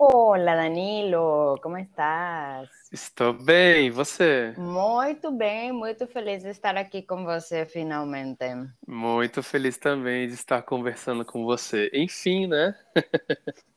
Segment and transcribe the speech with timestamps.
[0.00, 2.68] Olá, Danilo, como estás?
[2.92, 4.54] Estou bem, e você?
[4.56, 8.44] Muito bem, muito feliz de estar aqui com você finalmente.
[8.86, 11.90] Muito feliz também de estar conversando com você.
[11.92, 12.76] Enfim, né?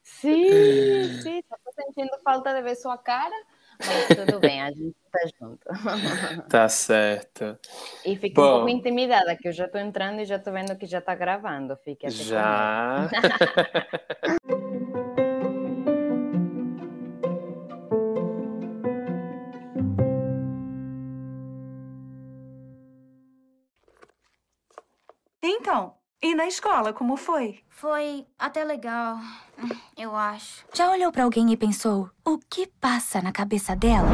[0.03, 3.35] Sim, sim, estou sentindo falta de ver sua cara,
[3.83, 5.65] mas tudo bem, a gente tá junto.
[6.47, 7.57] Tá certo.
[8.05, 8.47] E fique Bom.
[8.47, 11.15] um pouco intimidada, que eu já tô entrando e já tô vendo que já tá
[11.15, 11.75] gravando.
[11.77, 12.13] Fique até.
[12.13, 13.09] Já.
[26.31, 27.59] e na escola, como foi?
[27.69, 29.17] Foi até legal,
[29.97, 30.65] eu acho.
[30.73, 34.07] Já olhou pra alguém e pensou, o que passa na cabeça dela?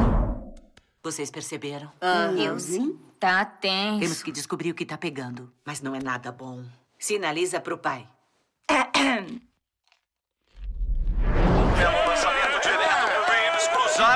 [1.04, 1.92] Vocês perceberam?
[2.38, 3.00] Eu sim.
[3.20, 4.00] Tá tenso.
[4.00, 5.52] Temos que descobrir o que tá pegando.
[5.66, 6.64] Mas não é nada bom.
[7.00, 8.08] Sinaliza pro pai.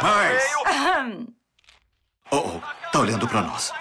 [0.04, 0.54] Mas...
[2.32, 3.71] Oh, oh, tá olhando pra nós.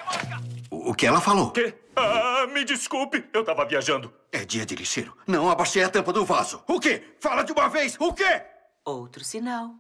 [0.91, 1.53] O, que ela falou?
[1.53, 1.73] Quê?
[1.95, 4.13] Ah, me desculpe, eu tava viajando.
[4.33, 5.17] É dia de lixeiro.
[5.25, 6.65] Não abaixei a tampa do vaso.
[6.67, 7.15] O quê?
[7.21, 7.97] Fala de uma vez.
[8.01, 8.43] O quê?
[8.85, 9.73] Outro sinal.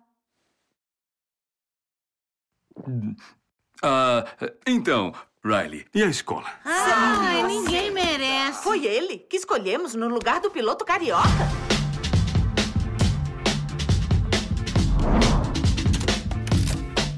[3.82, 4.24] Ah,
[4.64, 5.12] então,
[5.44, 6.48] Riley, e a escola?
[6.64, 8.62] Ai, ninguém merece.
[8.62, 11.26] Foi ele que escolhemos no lugar do piloto carioca.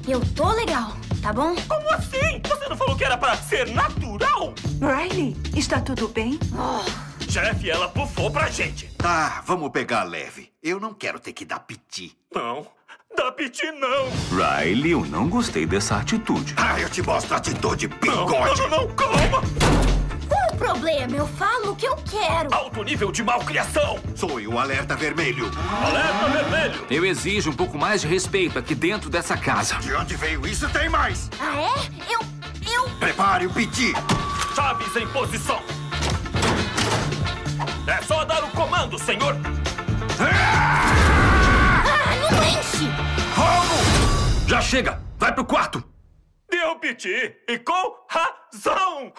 [0.07, 1.55] Eu tô legal, tá bom?
[1.67, 2.41] Como assim?
[2.47, 4.53] Você não falou que era pra ser natural?
[4.79, 6.37] Riley, está tudo bem?
[7.29, 8.87] Chefe, ela bufou pra gente.
[8.97, 10.51] Tá, vamos pegar leve.
[10.61, 12.15] Eu não quero ter que dar piti.
[12.33, 12.67] Não,
[13.15, 14.09] dá piti não.
[14.37, 16.53] Riley, eu não gostei dessa atitude.
[16.57, 18.61] Ah, eu te mostro a atitude, Não, bigode.
[18.61, 19.41] não, não, não, calma.
[20.53, 21.15] O problema?
[21.15, 22.53] Eu falo o que eu quero.
[22.53, 23.99] Alto nível de malcriação.
[24.15, 25.49] Sou eu, alerta vermelho.
[25.83, 26.85] Alerta vermelho.
[26.91, 29.75] Eu exijo um pouco mais de respeito aqui dentro dessa casa.
[29.77, 31.27] De onde veio isso, tem mais.
[31.39, 32.13] Ah, é?
[32.13, 32.19] Eu.
[32.71, 32.87] Eu.
[32.99, 33.93] Prepare o piti.
[34.55, 35.59] Chaves em posição.
[37.87, 39.35] É só dar o comando, senhor.
[40.19, 40.93] Ah,
[42.31, 42.87] não enche!
[43.35, 44.47] Vamos!
[44.47, 45.01] Já chega!
[45.17, 45.92] Vai pro quarto!
[46.53, 49.11] Deu piti e com razão.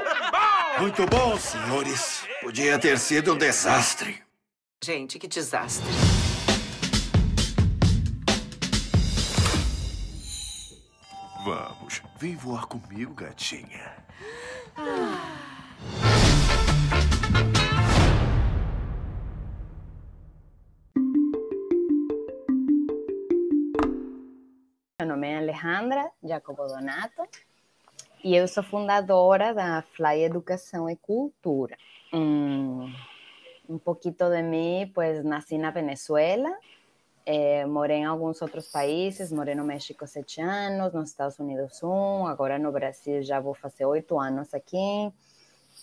[0.80, 2.26] Muito bom, senhores.
[2.40, 4.22] Podia ter sido um desastre.
[4.82, 5.86] Gente, que desastre.
[11.44, 13.94] Vamos, vem voar comigo, gatinha.
[14.78, 16.11] Meu
[25.22, 27.22] nome é Alejandra Jacobo Donato
[28.24, 31.76] e eu sou fundadora da Fly Educação e Cultura.
[32.12, 32.92] Um,
[33.68, 36.50] um pouquinho de mim, pues nasci na Venezuela,
[37.24, 42.26] eh, morei em alguns outros países, morei no México sete anos, nos Estados Unidos um,
[42.26, 45.12] agora no Brasil já vou fazer oito anos aqui.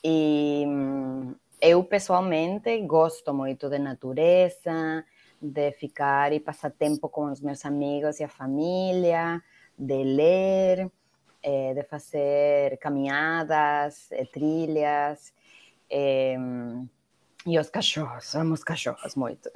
[0.03, 5.05] E hum, eu pessoalmente gosto muito de natureza,
[5.41, 9.41] de ficar e passar tempo com os meus amigos e a família,
[9.77, 10.91] de ler,
[11.41, 15.33] eh, de fazer caminhadas, eh, trilhas.
[15.89, 16.37] eh,
[17.45, 19.49] e os cachorros, amo os cachorros muito.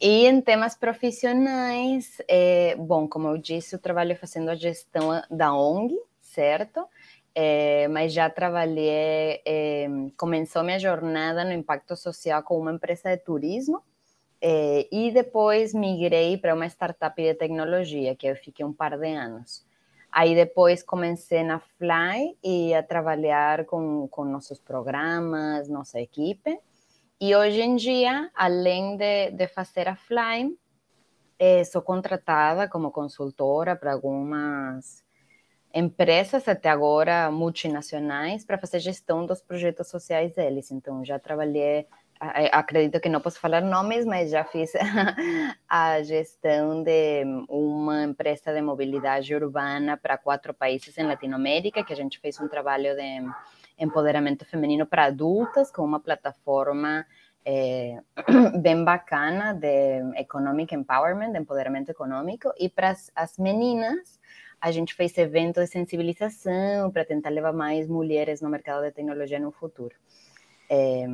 [0.00, 5.52] e em temas profissionais, eh, bom, como eu disse, eu trabalho fazendo a gestão da
[5.52, 6.86] ONG, certo?
[7.34, 13.18] Eh, mas já trabalhei, eh, começou minha jornada no impacto social com uma empresa de
[13.24, 13.82] turismo,
[14.48, 19.08] eh, e depois migrei para uma startup de tecnologia, que eu fiquei um par de
[19.08, 19.66] anos.
[20.12, 26.60] Aí depois comecei na Fly e a trabalhar com, com nossos programas, nossa equipe.
[27.20, 30.56] E hoje em dia, além de, de fazer a Fly,
[31.40, 35.04] eh, sou contratada como consultora para algumas
[35.74, 40.70] empresas, até agora multinacionais, para fazer gestão dos projetos sociais deles.
[40.70, 41.88] Então, já trabalhei
[42.20, 44.72] acredito que não posso falar nomes, mas já fiz
[45.68, 51.96] a gestão de uma empresa de mobilidade urbana para quatro países em Latinoamérica, que a
[51.96, 53.22] gente fez um trabalho de
[53.78, 57.06] empoderamento feminino para adultas, com uma plataforma
[57.44, 58.00] eh,
[58.60, 64.18] bem bacana de economic empowerment, de empoderamento econômico, e para as- as meninas,
[64.60, 69.38] a gente fez eventos de sensibilização para tentar levar mais mulheres no mercado de tecnologia
[69.38, 69.94] no futuro.
[70.68, 71.06] Eh,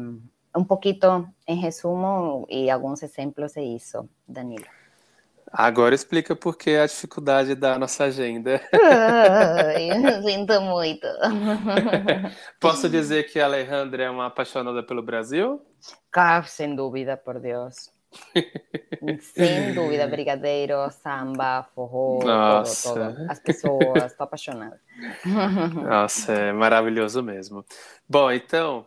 [0.57, 4.67] um pouquinho em resumo e alguns exemplos é isso, Danilo.
[5.53, 8.59] Agora explica por que a dificuldade da nossa agenda.
[8.73, 9.91] Ai,
[10.23, 11.07] sinto muito.
[12.59, 15.61] Posso dizer que a Alejandra é uma apaixonada pelo Brasil?
[16.11, 17.91] Cá, sem dúvida, por Deus.
[19.21, 22.95] Sem dúvida, brigadeiro, samba, forró, Nossa.
[22.95, 23.31] tudo, tudo.
[23.31, 24.81] As pessoas, estou apaixonada.
[25.75, 27.63] Nossa, é maravilhoso mesmo.
[28.09, 28.87] Bom, então,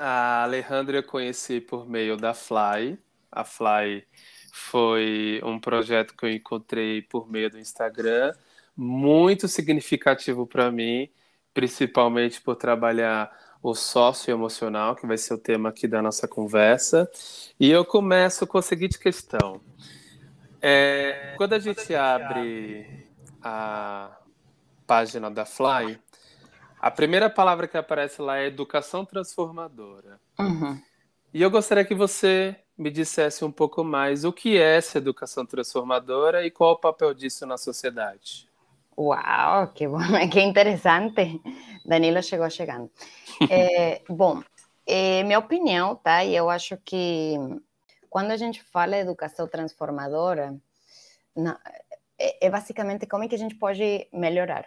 [0.00, 2.98] a Alejandra eu conheci por meio da Fly.
[3.30, 4.02] A Fly
[4.50, 8.32] foi um projeto que eu encontrei por meio do Instagram,
[8.74, 11.10] muito significativo para mim,
[11.52, 13.30] principalmente por trabalhar
[13.62, 17.06] o sócio emocional, que vai ser o tema aqui da nossa conversa.
[17.58, 19.60] E eu começo com a seguinte questão.
[20.62, 23.06] É, quando a gente abre
[23.42, 24.16] a
[24.86, 25.98] página da Fly,
[26.80, 30.20] a primeira palavra que aparece lá é educação transformadora.
[30.38, 30.80] Uhum.
[31.32, 35.44] E eu gostaria que você me dissesse um pouco mais o que é essa educação
[35.44, 38.48] transformadora e qual o papel disso na sociedade.
[38.96, 39.98] Uau, que bom,
[40.32, 41.40] que interessante.
[41.84, 42.90] Danilo chegou chegando.
[43.50, 44.42] É, bom,
[44.86, 46.22] é, minha opinião, tá?
[46.22, 47.36] E eu acho que
[48.10, 50.54] quando a gente fala educação transformadora,
[52.18, 54.66] é, é, basicamente como é que a gente pode melhorar,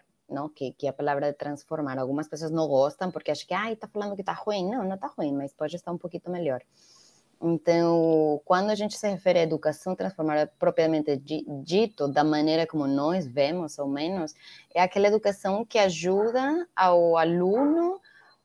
[0.54, 1.98] Que, que a palavra de transformar.
[1.98, 4.70] Algumas pessoas não gostam porque acham que, ah, está falando que está ruim.
[4.70, 6.62] Não, não está ruim, mas pode estar um pouquinho melhor.
[7.46, 13.28] Então, quando a gente se refere à educação transformadora propriamente dito, da maneira como nós
[13.28, 14.34] vemos, ao menos,
[14.74, 18.00] é aquela educação que ajuda ao aluno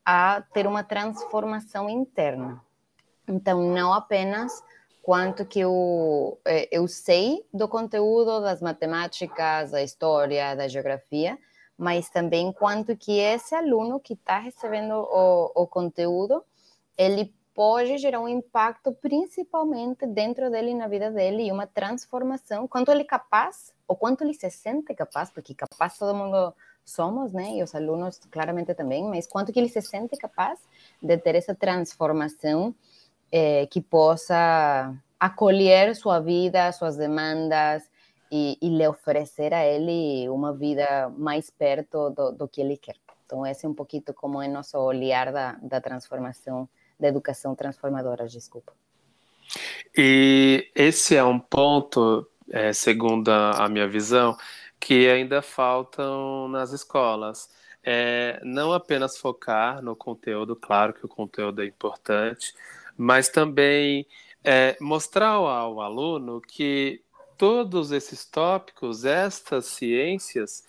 [0.04, 2.60] a ter uma transformação interna.
[3.28, 4.64] Então, não apenas
[5.00, 6.38] quanto que eu,
[6.70, 11.38] eu sei do conteúdo das matemáticas, da história, da geografia,
[11.78, 16.44] mas também quanto que esse aluno que está recebendo o, o conteúdo,
[16.96, 22.90] ele pode gerar um impacto principalmente dentro dele na vida dele e uma transformação, quanto
[22.90, 26.52] ele é capaz, ou quanto ele se sente capaz, porque capaz todo mundo
[26.84, 27.56] somos, né?
[27.56, 30.58] E os alunos claramente também, mas quanto que ele se sente capaz
[31.00, 32.74] de ter essa transformação
[33.30, 37.88] é, que possa acolher sua vida, suas demandas
[38.30, 42.96] e, e, lhe oferecer a ele uma vida mais perto do, do, que ele quer.
[43.24, 48.26] Então, esse é um pouquinho como é nosso olhar da, da transformação, da educação transformadora,
[48.26, 48.72] desculpa.
[49.96, 54.36] E esse é um ponto, é, segundo a, a minha visão,
[54.78, 57.48] que ainda faltam nas escolas.
[57.82, 62.52] É, não apenas focar no conteúdo, claro que o conteúdo é importante,
[62.96, 64.06] mas também
[64.44, 67.02] é, mostrar ao, ao aluno que
[67.38, 70.64] todos esses tópicos, estas ciências,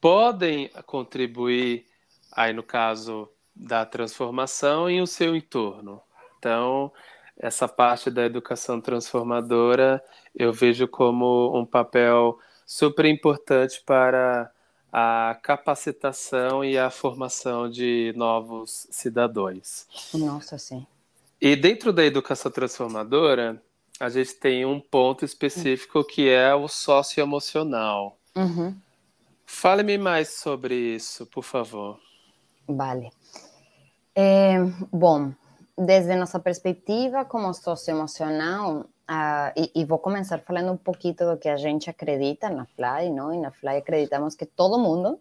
[0.00, 1.86] podem contribuir,
[2.32, 6.00] aí no caso da transformação, em o seu entorno.
[6.38, 6.92] Então,
[7.36, 10.02] essa parte da educação transformadora
[10.34, 14.50] eu vejo como um papel super importante para
[14.92, 19.86] a capacitação e a formação de novos cidadãos.
[20.14, 20.86] Nossa, sim.
[21.40, 23.60] E dentro da educação transformadora,
[24.00, 28.18] a gente tem um ponto específico que é o socioemocional.
[28.36, 28.76] Uhum.
[29.46, 31.98] Fale-me mais sobre isso, por favor.
[32.66, 33.10] Vale.
[34.14, 34.58] É,
[34.92, 35.32] bom,
[35.76, 41.46] desde nossa perspectiva como socioemocional, Uh, e, e, vou começar falando um pouquinho do que
[41.46, 43.34] a gente acredita na Fly, não?
[43.34, 45.20] E na Fly acreditamos que todo mundo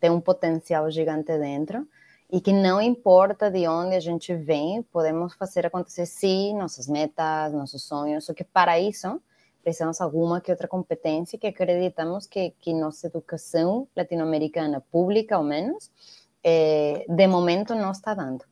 [0.00, 1.86] tem um potencial gigante dentro
[2.30, 7.52] e que não importa de onde a gente vem, podemos fazer acontecer sim nossas metas,
[7.52, 9.20] nossos sonhos, só que para isso
[9.62, 15.90] precisamos alguma que outra competência que acreditamos que, que nossa educação latino-americana pública, ao menos,
[16.42, 18.44] é, de momento não está dando.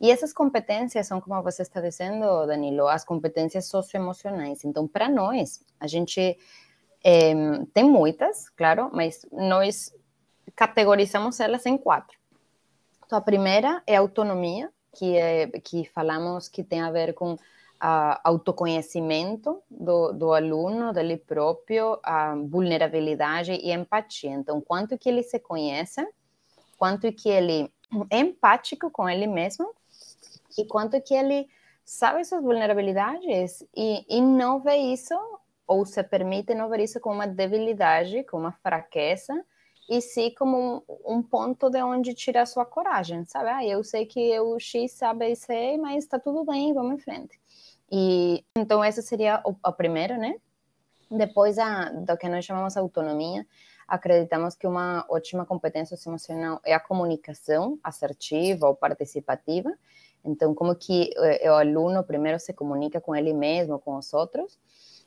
[0.00, 4.64] E essas competências são, como você está dizendo, Danilo, as competências socioemocionais.
[4.64, 6.38] Então, para nós, a gente
[7.04, 7.34] é,
[7.74, 9.92] tem muitas, claro, mas nós
[10.54, 12.19] categorizamos elas em quatro.
[13.10, 17.36] Então, a primeira é autonomia, que, é, que falamos que tem a ver com
[17.80, 24.30] a autoconhecimento do, do aluno, dele próprio, a vulnerabilidade e empatia.
[24.30, 26.06] Então, quanto que ele se conhece,
[26.78, 27.74] quanto que ele
[28.10, 29.74] é empático com ele mesmo
[30.56, 31.48] e quanto que ele
[31.84, 35.14] sabe suas vulnerabilidades e, e não vê isso
[35.66, 39.34] ou se permite não ver isso como uma debilidade, como uma fraqueza,
[39.90, 43.50] e sim como um, um ponto de onde tirar sua coragem, sabe?
[43.50, 46.98] Ah, eu sei que eu X sabe e sei, mas está tudo bem, vamos em
[46.98, 47.40] frente.
[47.90, 50.36] E então essa seria o, a primeira, né?
[51.10, 53.44] Depois a, do que nós chamamos autonomia,
[53.88, 59.76] acreditamos que uma ótima competência emocional é a comunicação assertiva ou participativa,
[60.24, 61.10] então, como que
[61.42, 64.58] o aluno primeiro se comunica com ele mesmo, com os outros,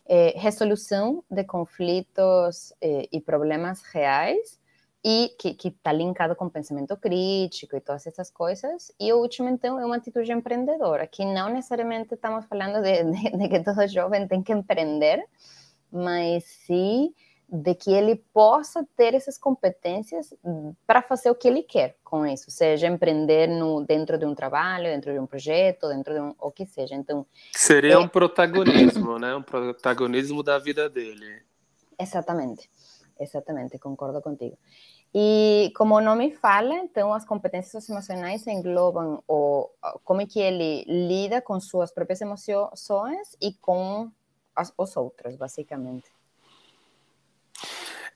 [0.05, 4.59] é, resolução de conflitos é, e problemas reais,
[5.03, 8.93] e que está linkado com pensamento crítico e todas essas coisas.
[8.99, 13.37] E o último, então, é uma atitude empreendedora, que não necessariamente estamos falando de, de,
[13.37, 15.25] de que todo jovem tem que empreender,
[15.91, 17.13] mas sim
[17.53, 20.33] de que ele possa ter essas competências
[20.87, 24.85] para fazer o que ele quer com isso, seja empreender no, dentro de um trabalho,
[24.85, 26.95] dentro de um projeto, dentro de um, o que seja.
[26.95, 27.97] Então seria é...
[27.97, 29.35] um protagonismo, né?
[29.35, 31.43] Um protagonismo da vida dele.
[31.99, 32.67] Exatamente,
[33.19, 34.57] exatamente, concordo contigo.
[35.15, 39.69] E como o nome fala, então as competências emocionais englobam o
[40.03, 44.11] como é que ele lida com suas próprias emoções e com
[44.55, 46.09] as, os outros, basicamente.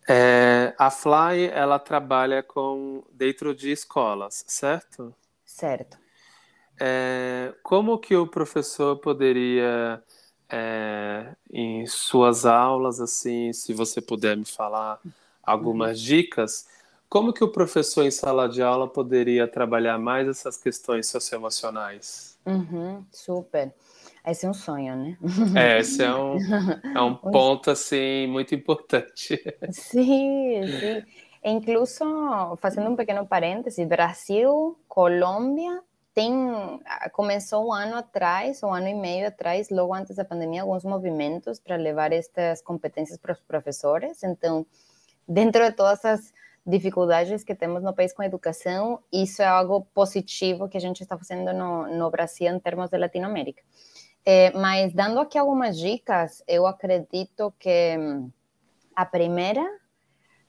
[0.09, 5.13] É, a Fly, ela trabalha com dentro de escolas, certo?
[5.45, 5.99] Certo.
[6.79, 10.01] É, como que o professor poderia,
[10.49, 14.99] é, em suas aulas, assim, se você puder me falar
[15.43, 16.05] algumas uhum.
[16.05, 16.67] dicas,
[17.09, 22.37] como que o professor em sala de aula poderia trabalhar mais essas questões socioemocionais?
[22.45, 23.73] Uhum, super.
[24.25, 25.17] Esse é um sonho, né?
[25.55, 26.37] É, esse é um,
[26.95, 29.41] é um ponto, assim, muito importante.
[29.71, 31.03] Sim, sim.
[31.43, 32.03] Incluso,
[32.57, 35.81] fazendo um pequeno parêntese, Brasil, Colômbia,
[36.13, 36.33] tem,
[37.13, 41.59] começou um ano atrás, um ano e meio atrás, logo antes da pandemia, alguns movimentos
[41.59, 44.23] para levar estas competências para os professores.
[44.23, 44.65] Então,
[45.27, 46.33] dentro de todas as
[46.67, 51.17] dificuldades que temos no país com educação, isso é algo positivo que a gente está
[51.17, 53.63] fazendo no, no Brasil em termos de Latinoamérica.
[54.25, 58.29] É, mas dando aqui algumas dicas, eu acredito que hum,
[58.93, 59.65] a primeira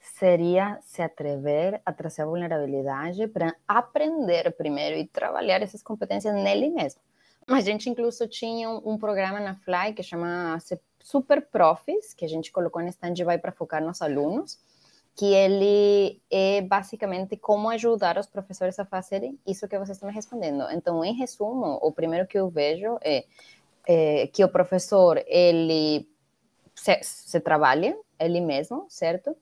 [0.01, 6.69] seria se atrever a trazer a vulnerabilidade para aprender primeiro e trabalhar essas competências nele
[6.69, 7.01] mesmo.
[7.47, 10.57] A gente incluso tinha um, um programa na Fly que chama
[10.99, 14.59] Super Profis, que a gente colocou em stand-by para focar nos alunos,
[15.19, 20.15] que ele é basicamente como ajudar os professores a fazerem isso que vocês estão me
[20.15, 20.63] respondendo.
[20.71, 23.25] Então, em resumo, o primeiro que eu vejo é
[23.89, 26.07] é, que o professor ele
[26.75, 29.35] se, se trabalhe ele mesmo, certo?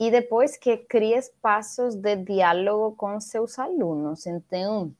[0.00, 4.26] E depois que cria espaços de diálogo com seus alunos.
[4.26, 4.92] Então,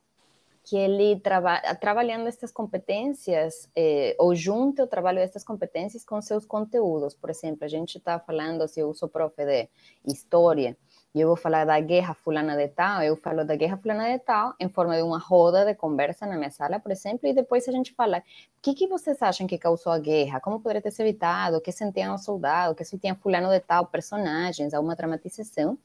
[0.64, 6.46] que ele traba trabalhando estas competências, eh, ou junte o trabalho destas competências com seus
[6.46, 7.14] conteúdos.
[7.14, 9.68] Por exemplo, a gente está falando, se eu sou profe de
[10.06, 10.76] história,
[11.14, 14.18] e eu vou falar da guerra fulana de tal, eu falo da guerra fulana de
[14.18, 17.68] tal em forma de uma roda de conversa na minha sala, por exemplo, e depois
[17.68, 18.22] a gente fala o
[18.60, 21.70] que, que vocês acham que causou a guerra, como poderia ter sido evitado, o que
[21.70, 25.78] sentiam os soldados, o que sentiam fulano de tal, personagens, alguma dramatização.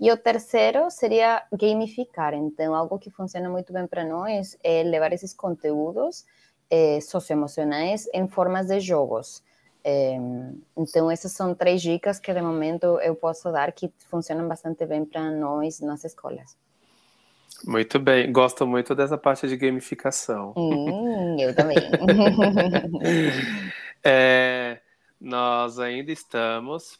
[0.00, 2.32] E o terceiro seria gamificar.
[2.32, 6.24] Então, algo que funciona muito bem para nós é levar esses conteúdos
[6.70, 9.42] eh, socioemocionais em formas de jogos.
[9.82, 10.16] É,
[10.76, 15.04] então, essas são três dicas que de momento eu posso dar que funcionam bastante bem
[15.04, 16.56] para nós nas escolas.
[17.64, 20.54] Muito bem, gosto muito dessa parte de gamificação.
[20.56, 21.76] Hum, eu também.
[24.02, 24.78] é,
[25.20, 26.98] nós ainda estamos,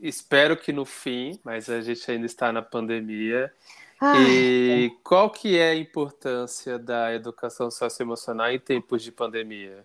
[0.00, 3.52] espero que no fim, mas a gente ainda está na pandemia.
[4.00, 5.00] Ai, e é.
[5.04, 9.84] qual que é a importância da educação socioemocional em tempos de pandemia?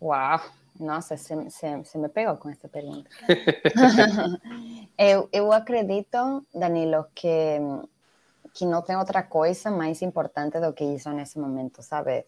[0.00, 0.40] Uau!
[0.78, 3.08] Nossa, você, me pegou com essa pergunta.
[4.98, 7.58] eu, eu acredito, Danilo, que,
[8.52, 12.24] que não tem outra coisa mais importante do que isso nesse momento, sabe?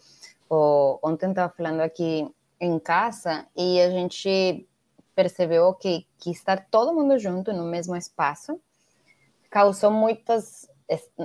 [0.49, 2.29] O, ontem estava falando aqui
[2.61, 4.67] em casa e a gente
[5.17, 8.61] percebeu que, que estar todo mundo junto no mesmo espaço
[9.51, 10.69] causou muitas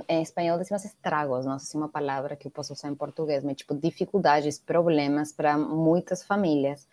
[0.08, 2.96] em espanhol decimos estragos, não sei se é uma palavra que eu posso usar em
[2.96, 6.88] português, mas tipo dificuldades, problemas para muitas famílias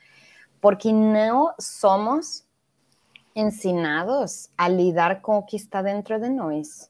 [0.61, 2.43] porque não somos
[3.35, 6.89] ensinados a lidar com o que está dentro de nós.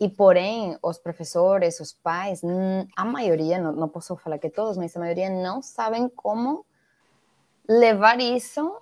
[0.00, 2.40] E, porém, os professores, os pais,
[2.96, 6.64] a maioria, não, não posso falar que todos, mas a maioria não sabem como
[7.68, 8.72] levar isso,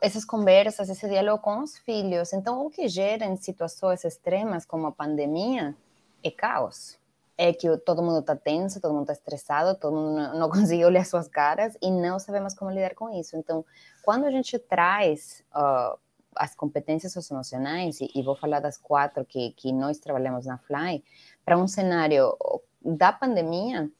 [0.00, 2.32] essas conversas, esse diálogo com os filhos.
[2.32, 5.76] Então, o que gera em situações extremas como a pandemia
[6.22, 7.00] é caos
[7.36, 11.04] é que todo mundo está tenso, todo mundo está estressado, todo mundo não, consegue olhar
[11.04, 13.36] suas caras e não sabemos como lidar com isso.
[13.36, 13.64] Então,
[14.04, 15.98] quando a gente traz uh,
[16.36, 21.02] as competências socioemocionais, e, e, vou falar das quatro que, que nós trabalhamos na Fly,
[21.44, 22.36] para um cenário
[22.80, 23.90] da pandemia,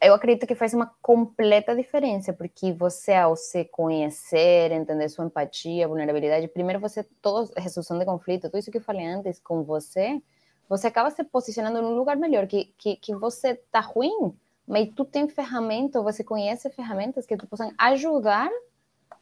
[0.00, 5.88] eu acredito que faz uma completa diferença, porque você, ao se conhecer, entender sua empatia,
[5.88, 10.22] vulnerabilidade, primeiro você, toda resolução de conflito, tudo isso que eu falei antes com você,
[10.68, 14.32] você acaba se posicionando num lugar melhor, que, que, que você tá ruim,
[14.66, 18.50] mas tu tem ferramentas, você conhece ferramentas que te possam ajudar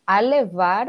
[0.06, 0.88] a levar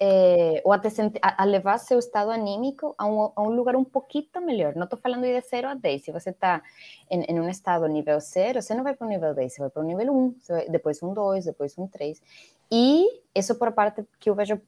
[0.00, 0.88] é, ou até
[1.20, 4.74] a, a, levar seu estado anímico a um, a um lugar um pouquinho melhor.
[4.76, 6.04] Não estou falando de 0 a 10.
[6.04, 6.62] Se você está
[7.10, 9.70] em, em, um estado nível 0, você não vai para o nível 10, você vai
[9.70, 12.22] para o nível 1, vai, depois um 2, depois um 3.
[12.70, 14.60] E isso por parte que eu vejo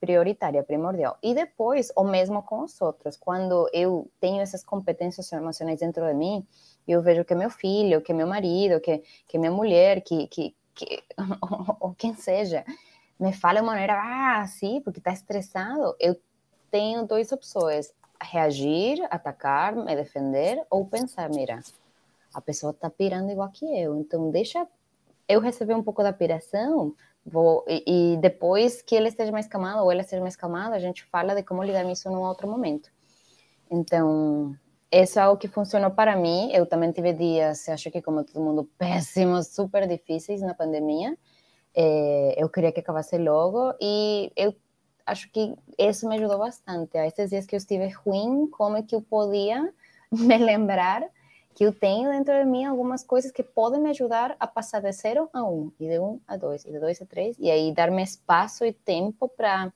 [0.00, 1.18] prioritária, primordial.
[1.22, 3.16] E depois, o mesmo com os outros.
[3.16, 6.46] Quando eu tenho essas competências emocionais dentro de mim,
[6.86, 11.02] eu vejo que meu filho, que meu marido, que, que minha mulher, que, que, que
[11.40, 12.64] ou, ou quem seja,
[13.24, 16.14] me fala de maneira, ah, sim, porque está estressado, eu
[16.70, 17.90] tenho duas opções:
[18.20, 21.60] reagir, atacar, me defender, ou pensar, mira,
[22.34, 24.66] a pessoa está pirando igual que eu, então deixa
[25.26, 29.82] eu receber um pouco da piração, vou, e, e, depois que ele esteja mais calmado
[29.82, 32.90] ou ela esteja mais calmada, a gente fala de como lidar isso num outro momento.
[33.70, 34.54] Então,
[34.92, 36.52] isso é algo que funcionou para mim.
[36.52, 41.16] Eu também tive dias, acho que como todo mundo, péssimos, super difíceis na pandemia.
[41.74, 44.54] É, eu queria que acabasse logo e eu
[45.06, 46.96] acho que isso me ajudou bastante.
[46.96, 49.72] A esses dias que eu estive ruim, como é que eu podia
[50.10, 51.02] me lembrar
[51.54, 54.90] que eu tenho dentro de mim algumas coisas que podem me ajudar a passar de
[54.92, 57.72] zero a um, e de um a dois, e de dois a três, e aí
[57.72, 59.72] dar-me espaço e tempo para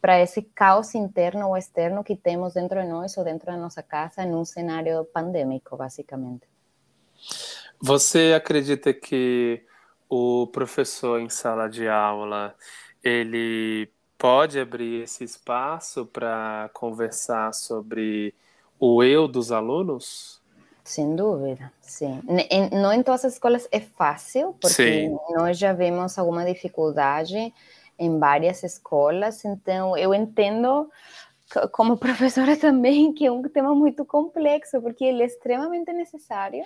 [0.00, 3.82] para esse caos interno ou externo que temos dentro de nós ou dentro da nossa
[3.82, 6.46] casa num cenário pandêmico, basicamente.
[7.80, 9.64] Você acredita que
[10.08, 12.54] o professor em sala de aula
[13.02, 18.34] ele pode abrir esse espaço para conversar sobre
[18.78, 20.42] o eu dos alunos?
[20.84, 22.22] Sem dúvida, sim.
[22.72, 25.18] Não em todas as escolas é fácil, porque sim.
[25.36, 27.52] nós já vemos alguma dificuldade
[27.98, 30.90] em várias escolas, então eu entendo
[31.72, 36.64] como professora também que é um tema muito complexo, porque ele é extremamente necessário,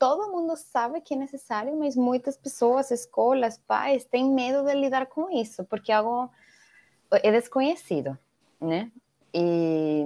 [0.00, 5.04] todo mundo sabe que é necessário, mas muitas pessoas, escolas, pais, têm medo de lidar
[5.04, 6.30] com isso, porque é algo
[7.10, 8.16] é desconhecido,
[8.58, 8.90] né?
[9.34, 10.02] E,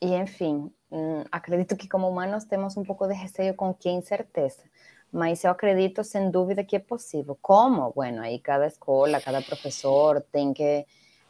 [0.00, 4.64] e enfim, hum, acredito que como humanos temos um pouco de receio com que incerteza,
[5.12, 7.38] mas eu acredito sem dúvida que é possível.
[7.40, 7.92] Como?
[7.92, 10.84] Bueno, aí cada escola, cada professor tem que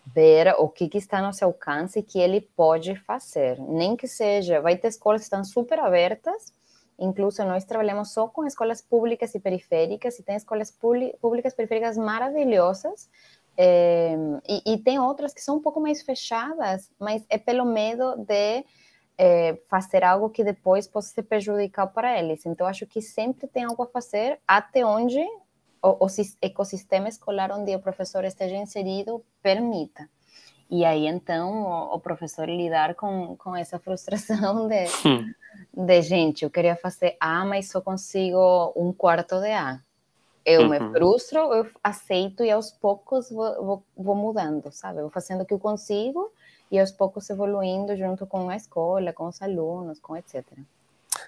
[0.06, 3.60] ver o que, que está no seu alcance e que ele pode fazer.
[3.60, 6.54] Nem que seja, vai ter escolas que estão super abertas,
[7.00, 13.08] Incluso nós trabalhamos só com escolas públicas e periféricas, e tem escolas públicas periféricas maravilhosas,
[13.56, 14.14] é,
[14.48, 18.64] e, e, tem outras que são um pouco mais fechadas, mas é pelo medo de
[19.18, 22.46] é, fazer algo que depois possa ser prejudicial para eles.
[22.46, 25.20] Então, acho que sempre tem algo a fazer até onde
[25.82, 26.08] o, o
[26.40, 30.08] ecossistema escolar onde o professor esteja inserido permita.
[30.70, 35.32] E aí, então, o, o professor lidar com, com essa frustração de, hum.
[35.74, 39.80] de, gente, eu queria fazer A, mas só consigo um quarto de A.
[40.46, 40.68] Eu uhum.
[40.68, 45.00] me frustro, eu aceito e aos poucos vou, vou, vou, mudando, sabe?
[45.00, 46.32] Vou fazendo o que eu consigo
[46.70, 50.44] e aos poucos evoluindo junto com a escola, com os alunos, com etc.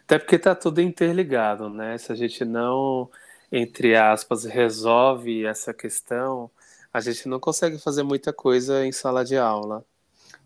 [0.04, 1.98] Até porque está tudo interligado, né?
[1.98, 3.10] Se a gente não,
[3.50, 6.50] entre aspas, resolve essa questão,
[6.92, 9.84] a gente não consegue fazer muita coisa em sala de aula.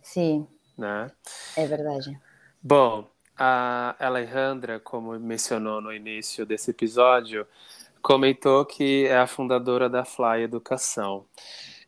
[0.01, 0.47] Sim.
[0.79, 1.11] Né?
[1.57, 2.19] É verdade.
[2.63, 7.47] Bom, a Alejandra, como mencionou no início desse episódio,
[8.01, 11.27] comentou que é a fundadora da Fly Educação.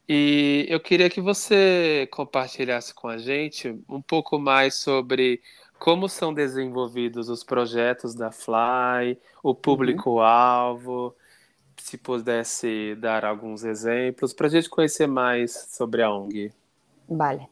[0.09, 5.41] E eu queria que você compartilhasse com a gente um pouco mais sobre
[5.79, 9.55] como são desenvolvidos os projetos da Fly, o uhum.
[9.55, 11.28] público-alvo, uhum
[11.83, 16.53] se pudesse dar alguns exemplos para a gente conhecer mais sobre a ONG.
[17.09, 17.49] Vale.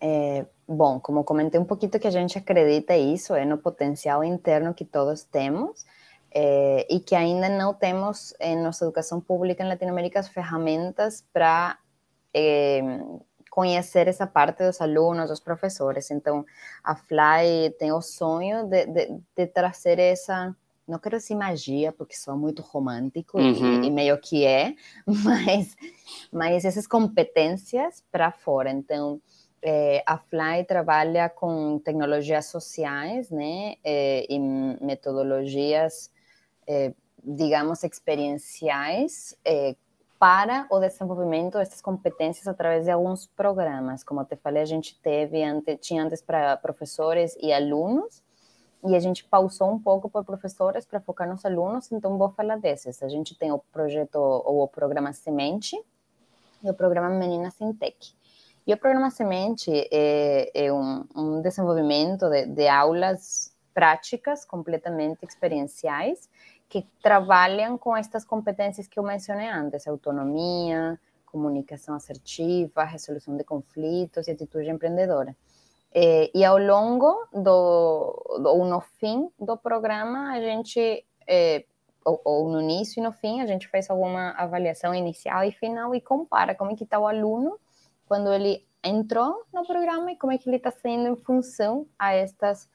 [0.00, 4.72] É, bom, como comentei um pouquinho que a gente acredita isso é no potencial interno
[4.72, 5.84] que todos temos
[6.32, 11.78] é, e que ainda não temos em nossa educação pública em Latinoamérica as ferramentas para
[12.32, 12.80] é,
[13.50, 16.10] conhecer essa parte dos alunos, dos professores.
[16.10, 16.46] Então,
[16.84, 20.54] a Fly tem o sonho de, de, de trazer essa
[20.90, 23.82] não quero dizer magia, porque sou muito romântico uhum.
[23.82, 24.74] e, e, meio que é,
[25.06, 25.76] mas,
[26.32, 28.70] mas essas competências para fora.
[28.70, 29.20] Então,
[29.62, 36.10] é, a Fly trabalha com tecnologias sociais, né, é, e metodologias,
[36.66, 39.76] é, digamos, experienciais é,
[40.18, 44.04] para o desenvolvimento dessas competências através de alguns programas.
[44.04, 48.22] Como eu te falei, a gente teve, ante, tinha antes para professores e alunos,
[48.82, 52.56] e a gente pausou um pouco por professores para focar nos alunos, então vou falar
[52.56, 53.02] desses.
[53.02, 55.76] A gente tem o projeto ou o programa Semente
[56.62, 58.14] e o programa Meninas em Tech.
[58.66, 66.28] E o programa Semente é, é um, um, desenvolvimento de, de aulas práticas completamente experienciais
[66.68, 74.28] que trabalham com estas competências que eu mencionei antes, autonomia, comunicação assertiva, resolução de conflitos
[74.28, 75.36] e atitude empreendedora.
[75.92, 81.64] É, e ao longo do, do, ou no fim do programa, a gente, é,
[82.04, 85.94] ou, ou, no início e no fim, a gente faz alguma avaliação inicial e final
[85.94, 87.58] e compara como é que está o aluno
[88.06, 92.14] quando ele entrou no programa e como é que ele está sendo em função a
[92.14, 92.68] estas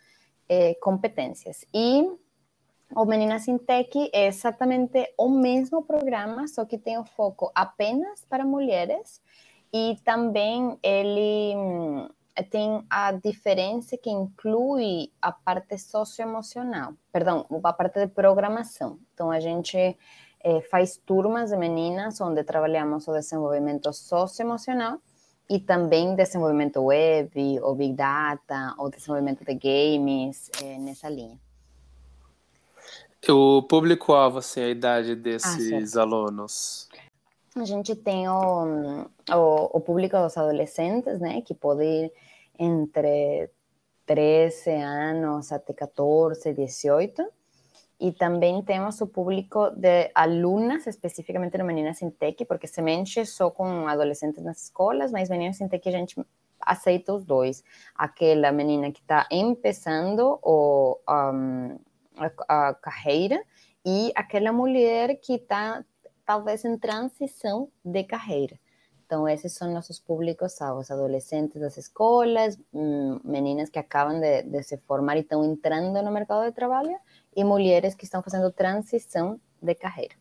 [0.48, 1.66] é, competências.
[1.74, 2.06] E
[2.94, 8.46] o em Tech é exatamente o mesmo programa, só que tem o foco apenas para
[8.46, 9.22] mulheres
[9.74, 11.56] e também ele
[12.44, 19.00] tem a diferença que inclui a parte socioemocional, perdão, a parte de programação.
[19.14, 19.98] Então, a gente
[20.44, 25.00] é, faz turmas de meninas onde trabalhamos o desenvolvimento socioemocional
[25.50, 31.40] e também desenvolvimento web, o big data, o desenvolvimento de games, é, nessa linha.
[33.28, 36.85] O público-alvo, assim, a idade ah, desses ah, alunos?
[37.58, 42.12] A gente tem o, o, o, público dos adolescentes, né, que pode ir
[42.60, 43.50] entre
[44.06, 47.26] 13 anos até 14, 18.
[47.98, 53.26] E também temos o público de alunas, especificamente no Meninas em Tech, porque se mexe
[53.26, 56.22] só com adolescentes nas escolas, mas Meninas em Tech a gente
[56.60, 57.64] aceita os dois.
[57.96, 61.80] Aquela menina que está começando o, um,
[62.18, 63.42] a, a carreira
[63.86, 65.86] e aquela mulher que está
[66.26, 68.60] talvez em transição de carreira.
[69.06, 74.78] Então, esses são nossos públicos-alvos, adolescentes das escolas, hum, meninas que acabam de, de, se
[74.78, 76.98] formar e estão entrando no mercado de trabalho,
[77.36, 80.16] e mulheres que estão fazendo transição de carreira.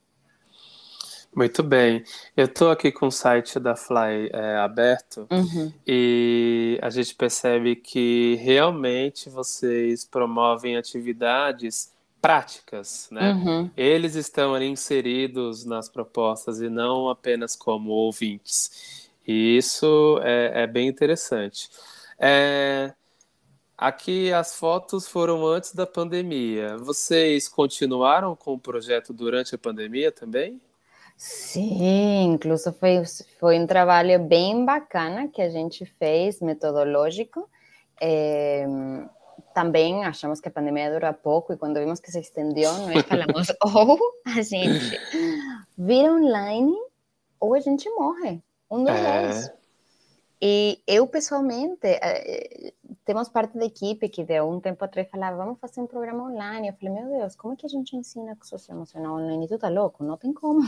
[1.34, 2.04] Muito bem.
[2.36, 5.72] Eu estou aqui com o site da Fly é, aberto uhum.
[5.84, 11.92] e a gente percebe que realmente vocês promovem atividades
[12.24, 13.32] práticas, né?
[13.34, 13.70] Uhum.
[13.76, 19.10] Eles estão ali inseridos nas propostas e não apenas como ouvintes.
[19.28, 21.68] E isso é, é bem interessante.
[22.18, 22.94] É,
[23.76, 26.78] aqui as fotos foram antes da pandemia.
[26.78, 30.58] Vocês continuaram com o projeto durante a pandemia também?
[31.18, 33.02] Sim, incluso foi,
[33.38, 37.46] foi um trabalho bem bacana que a gente fez, metodológico.
[38.00, 38.66] É,
[39.54, 43.48] também achamos que a pandemia dura pouco e quando vimos que se estendeu, nós falamos,
[43.62, 44.98] ou a gente
[45.78, 46.74] vira online
[47.38, 48.42] ou a gente morre.
[48.70, 49.22] Um dos é.
[49.22, 49.52] dois.
[50.42, 52.72] E eu, pessoalmente, eh,
[53.04, 56.68] temos parte da equipe que de um tempo atrás falava, vamos fazer um programa online.
[56.68, 59.48] Eu falei, meu Deus, como é que a gente ensina socioemocional online?
[59.48, 60.04] Tu tá louco?
[60.04, 60.60] Não tem como.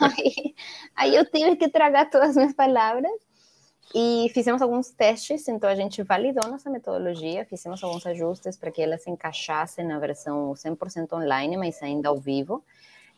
[0.00, 0.54] aí,
[0.96, 3.12] aí eu tive que tragar todas as minhas palavras
[3.94, 8.82] e fizemos alguns testes, então a gente validou nossa metodologia, fizemos alguns ajustes para que
[8.82, 12.62] ela se encaixasse na versão 100% online, mas ainda ao vivo.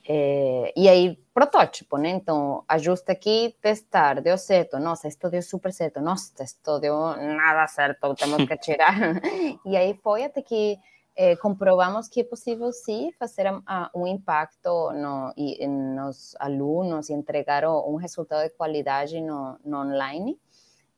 [0.08, 2.10] É, e aí, protótipo, né?
[2.10, 4.78] Então, ajuste aqui, testar, deu certo.
[4.78, 6.00] Nossa, isto deu super certo.
[6.00, 8.94] Nossa, isto deu nada certo, temos que tirar.
[9.66, 10.78] e aí foi até que
[11.16, 17.12] é, comprovamos que é possível sim fazer a, um impacto no, e, nos alunos e
[17.12, 20.38] entregar um resultado de qualidade no, no online.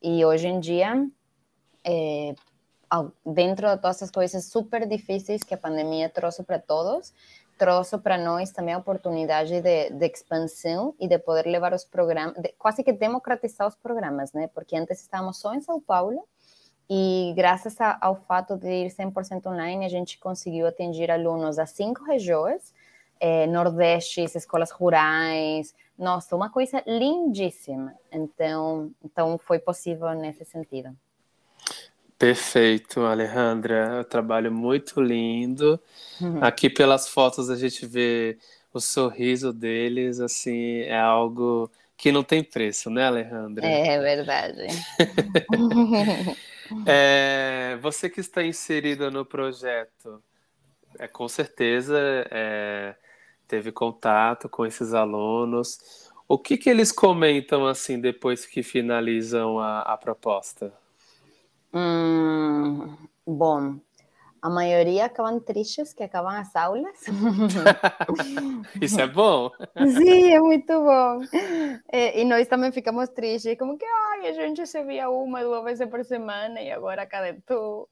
[0.03, 1.07] E hoje em dia,
[1.85, 2.35] é,
[3.25, 7.13] dentro de todas as coisas super difíceis que a pandemia trouxe para todos,
[7.57, 12.35] trouxe para nós também a oportunidade de, de, expansão e de poder levar os programas,
[12.35, 14.49] de, quase que democratizar os programas, né?
[14.53, 16.27] Porque antes estávamos só em São Paulo
[16.89, 21.69] e graças a, ao fato de ir 100% online, a gente conseguiu atender alunos das
[21.69, 22.73] cinco regiões,
[23.19, 27.93] é, Nordestes, escolas rurais, nossa, uma coisa lindíssima.
[28.11, 30.95] Então, então foi possível nesse sentido.
[32.17, 33.75] Perfeito, Alejandra.
[33.75, 35.79] É um trabalho muito lindo.
[36.21, 36.43] Uhum.
[36.43, 38.37] Aqui pelas fotos a gente vê
[38.73, 43.65] o sorriso deles, assim, é algo que não tem preço, né, Alejandra?
[43.65, 44.67] É verdade.
[46.87, 50.21] é, você que está inserida no projeto,
[50.99, 51.97] é, com certeza
[52.31, 52.95] é,
[53.47, 56.11] teve contato com esses alunos.
[56.27, 60.73] O que, que eles comentam assim depois que finalizam a, a proposta?
[61.73, 63.79] Hum, bom,
[64.43, 66.99] a maioria acabam tristes que acabam as aulas.
[68.81, 69.49] Isso é bom.
[69.77, 71.21] Sim, é muito bom.
[71.91, 75.63] E, e, nós também ficamos tristes, como que ai, a gente se via uma, duas
[75.63, 77.87] vezes por semana e agora cadê tu?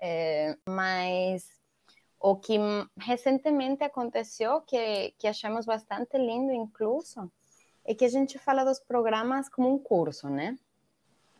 [0.00, 1.46] É, mas
[2.22, 2.56] o que
[2.96, 7.30] recentemente aconteceu, que, que achamos bastante lindo, incluso,
[7.84, 10.56] é que a gente fala dos programas como um curso, né?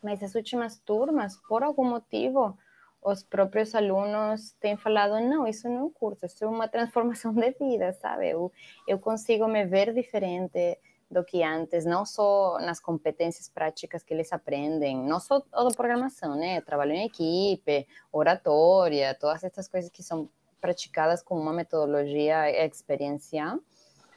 [0.03, 2.59] Mas as últimas turmas, por algum motivo,
[3.01, 7.33] os próprios alunos têm falado: não, isso não é um curso, isso é uma transformação
[7.33, 8.31] de vida, sabe?
[8.31, 8.51] Eu,
[8.88, 10.79] eu consigo me ver diferente,
[11.12, 16.35] do que antes, não só nas competências práticas que eles aprendem, não só a programação,
[16.35, 16.61] né?
[16.62, 20.31] Trabalho em equipe, oratória, todas essas coisas que são
[20.62, 23.59] praticadas com uma metodologia experiencial,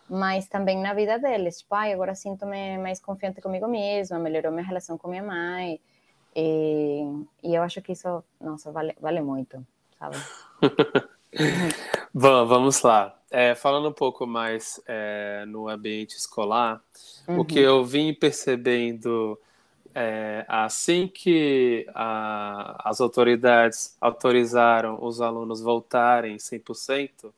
[0.08, 1.60] mas também na vida deles.
[1.60, 5.82] Tipo, ah, agora sinto-me mais confiante comigo mesma, melhorou minha relação com minha mãe.
[6.36, 7.02] E,
[7.44, 9.66] e eu acho que isso, nossa, vale, vale muito,
[9.98, 10.18] sabe?
[12.14, 13.18] Bom, vamos lá.
[13.32, 16.82] É, falando um pouco mais é, no ambiente escolar,
[17.28, 17.40] uhum.
[17.40, 19.38] o que eu vim percebendo
[19.96, 27.34] é, assim que a, as autoridades autorizaram os alunos voltarem 100%,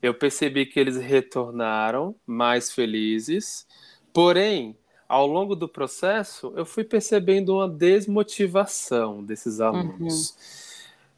[0.00, 3.66] eu percebi que eles retornaram mais felizes,
[4.12, 4.76] porém,
[5.08, 10.30] ao longo do processo, eu fui percebendo uma desmotivação desses alunos.
[10.30, 10.68] Uhum.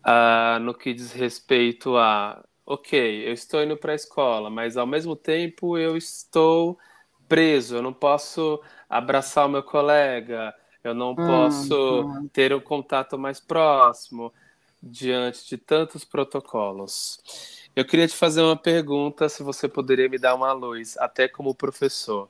[0.02, 4.86] Uh, no que diz respeito a, ok, eu estou indo para a escola, mas ao
[4.86, 6.78] mesmo tempo eu estou
[7.28, 12.28] preso, eu não posso abraçar o meu colega, eu não posso uhum.
[12.28, 14.32] ter um contato mais próximo
[14.82, 17.20] diante de tantos protocolos.
[17.76, 21.54] Eu queria te fazer uma pergunta, se você poderia me dar uma luz, até como
[21.54, 22.28] professor.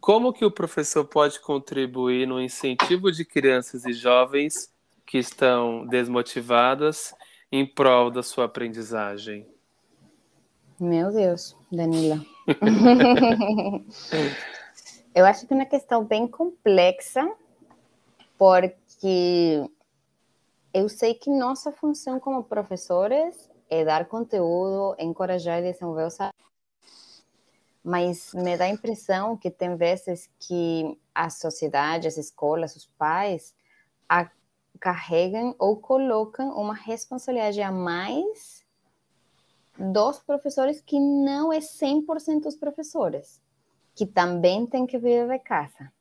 [0.00, 4.72] Como que o professor pode contribuir no incentivo de crianças e jovens
[5.04, 7.14] que estão desmotivadas
[7.50, 9.46] em prol da sua aprendizagem?
[10.78, 12.24] Meu Deus, Danila.
[15.14, 17.24] Eu acho que é uma questão bem complexa,
[18.38, 19.68] porque
[20.72, 26.18] eu sei que nossa função como professores é dar conteúdo, encorajar e desenvolver os
[27.82, 33.54] mas me dá a impressão que tem vezes que a sociedade, as escolas, os pais
[34.80, 38.64] carregam ou colocam uma responsabilidade a mais
[39.78, 43.40] dos professores que não é 100% os professores,
[43.94, 45.92] que também tem que vir de casa.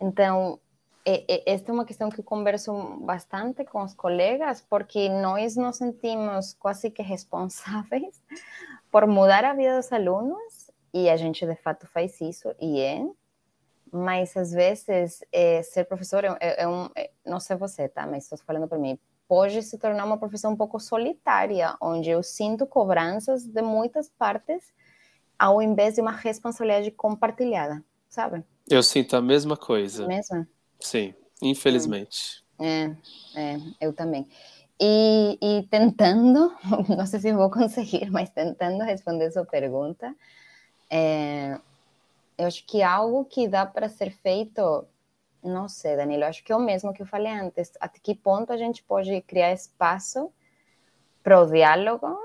[0.00, 0.60] Então,
[1.04, 6.90] esta é uma questão que converso bastante com os colegas, porque nós nos sentimos quase
[6.90, 8.22] que responsáveis
[8.90, 13.06] por mudar a vida dos alunos, e a gente de fato faz isso, e é,
[13.92, 18.24] mas às vezes é, ser professor é, é, um, é, não sei você, tá, mas
[18.24, 22.66] estou falando para mim, pode se tornar uma profissão um pouco solitária, onde eu sinto
[22.66, 24.72] cobranças de muitas partes,
[25.38, 28.44] ao invés de uma responsabilidade compartilhada, sabe?
[28.68, 30.06] Eu sinto a mesma coisa.
[30.06, 30.46] Mesmo?
[30.80, 32.42] Sim, infelizmente.
[32.58, 32.90] É,
[33.34, 34.26] é, eu também.
[34.80, 36.54] E, e, tentando,
[36.88, 40.14] não sei se vou conseguir, mas tentando responder sua pergunta,
[40.88, 41.58] é,
[42.38, 44.86] eu acho que algo que dá para ser feito,
[45.42, 48.52] não sei, Danilo, acho que é o mesmo que eu falei antes, até que ponto
[48.52, 50.32] a gente pode criar espaço
[51.22, 52.18] para o diálogo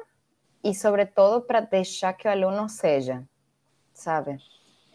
[0.63, 3.23] e, sobretudo, para deixar que o aluno seja,
[3.93, 4.37] sabe?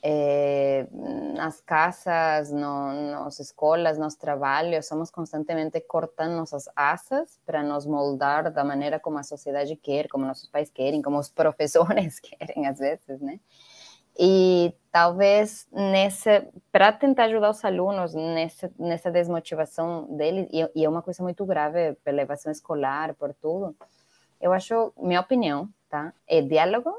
[0.03, 0.87] É,
[1.35, 8.51] nas casas, no, nas escolas, nos trabalhos, somos constantemente cortando nossas asas para nos moldar
[8.51, 12.79] da maneira como a sociedade quer, como nossos pais querem, como os professores querem às
[12.79, 13.41] vezes, né?
[14.19, 20.89] E talvez nesse, para tentar ajudar os alunos nessa, nessa desmotivação deles, e, e é
[20.89, 23.77] uma coisa muito grave pela evasão escolar, por tudo,
[24.41, 26.13] eu acho, minha opinião, tá?
[26.27, 26.93] É diálogo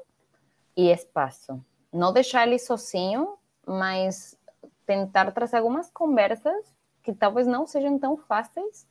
[0.77, 4.37] e espaço não deixar ele sozinho, mas
[4.85, 6.65] tentar trazer algumas conversas
[7.03, 8.87] que talvez não sejam tão fáceis,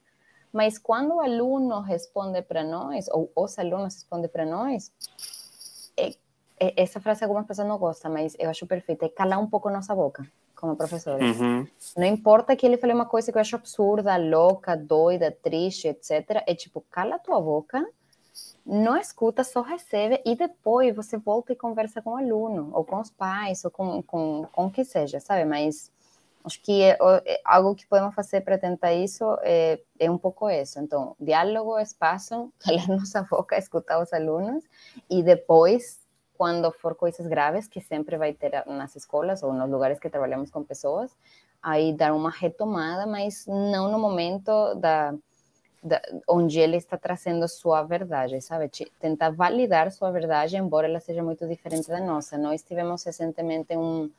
[0.53, 4.93] mas quando o aluno responde para nós, ou os alunos respondem para nós,
[5.97, 6.11] é,
[6.59, 9.71] é, essa frase algumas pessoas não gostam, mas eu acho perfeita, é calar um pouco
[9.71, 11.39] nossa boca, como professores.
[11.39, 11.67] Uhum.
[11.97, 16.43] Não importa que ele fale uma coisa que eu acho absurda, louca, doida, triste, etc.
[16.47, 17.87] É tipo, cala tua boca
[18.65, 23.01] não escuta, só recebe e depois você volta e conversa com o aluno, ou com
[23.01, 25.45] os pais, ou com, com, com o que seja, sabe?
[25.45, 25.91] Mas
[26.45, 30.49] acho que é, é, algo que podemos fazer para tentar isso é, é um pouco
[30.49, 30.79] isso.
[30.79, 34.65] Então, diálogo, espaço, calar nossa boca, escutar os alunos
[35.09, 36.01] e depois,
[36.37, 40.51] quando for coisas graves, que sempre vai ter nas escolas ou nos lugares que trabalhamos
[40.51, 41.11] com pessoas,
[41.63, 45.15] aí dar uma retomada, mas não no momento da
[45.83, 48.71] da, onde ele está trazendo sua verdade, sabe?
[48.99, 52.37] Tentar validar sua verdade, embora ela seja muito diferente da nossa.
[52.37, 54.11] Nós tivemos recentemente um,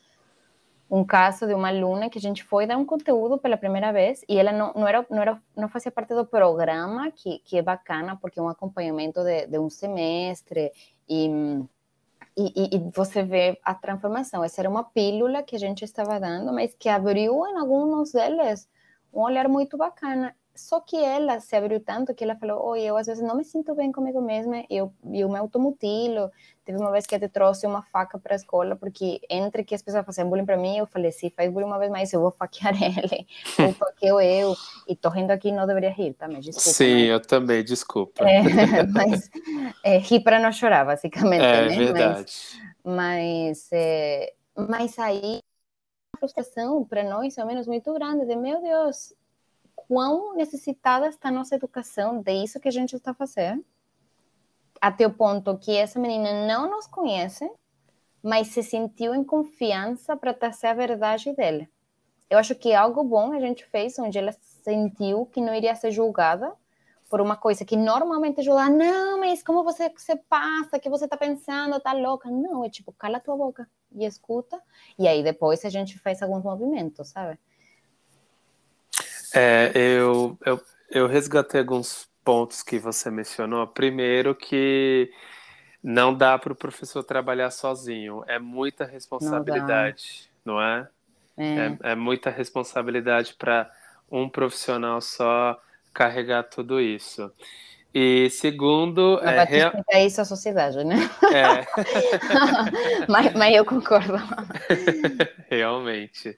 [0.90, 4.26] um caso de uma aluna que a gente foi dar um conteúdo pela primeira vez
[4.28, 7.62] e ela não, não, era, não, era, não fazia parte do programa, que, que é
[7.62, 10.72] bacana, porque é um acompanhamento de, de um semestre
[11.08, 11.30] e,
[12.36, 14.44] e, e, você vê a transformação.
[14.44, 18.68] Essa era uma pílula que a gente estava dando, mas que abriu em alguns deles
[19.14, 22.96] um olhar muito bacana só que ela se abriu tanto que ela falou: Oi, eu
[22.96, 26.32] às vezes não me sinto bem comigo mesma, eu, eu me automutilo.
[26.64, 29.82] Teve uma vez que eu trouxe uma faca para a escola, porque entre que as
[29.82, 32.30] pessoas faziam bullying para mim, eu falei: Se faz bullying uma vez mais, eu vou
[32.30, 33.28] faquear ele,
[33.60, 34.56] ou faqueio eu.
[34.88, 36.28] E tô rindo aqui, não deveria rir, tá?
[36.28, 36.70] Mas desculpa.
[36.70, 37.10] Sim, mas...
[37.10, 38.24] eu também, desculpa.
[38.24, 38.44] É,
[38.86, 39.32] mas
[39.84, 41.44] é, rir para não chorar, basicamente.
[41.44, 41.76] É né?
[41.76, 42.34] verdade.
[42.84, 45.40] Mas, mas, é, mas aí
[46.14, 49.12] a frustração para nós, ao menos, muito grande, de meu Deus
[49.92, 53.62] quão necessitada está a nossa educação de isso que a gente está fazendo,
[54.80, 57.52] até o ponto que essa menina não nos conhece,
[58.24, 61.68] mas se sentiu em confiança para trazer a verdade dela.
[62.30, 64.32] Eu acho que algo bom a gente fez, onde ela
[64.64, 66.54] sentiu que não iria ser julgada
[67.10, 71.04] por uma coisa que normalmente é julgar, não, mas como você, você passa, que você
[71.04, 72.32] está pensando, tá louca.
[72.32, 74.58] Não, é tipo, cala tua boca e escuta,
[74.98, 77.38] e aí depois a gente faz alguns movimentos, sabe?
[79.34, 83.66] É, eu, eu, eu resgatei alguns pontos que você mencionou.
[83.68, 85.12] Primeiro, que
[85.84, 90.88] não dá para o professor trabalhar sozinho, é muita responsabilidade, não, não é?
[91.38, 91.44] É.
[91.44, 91.78] é?
[91.92, 93.72] é muita responsabilidade para
[94.12, 95.60] um profissional só
[95.94, 97.32] carregar tudo isso.
[97.94, 99.20] E segundo.
[99.20, 99.74] É, real...
[100.06, 100.96] isso à sociedade, né?
[101.34, 101.68] É.
[103.08, 104.14] mas, mas eu concordo.
[105.50, 106.38] Realmente.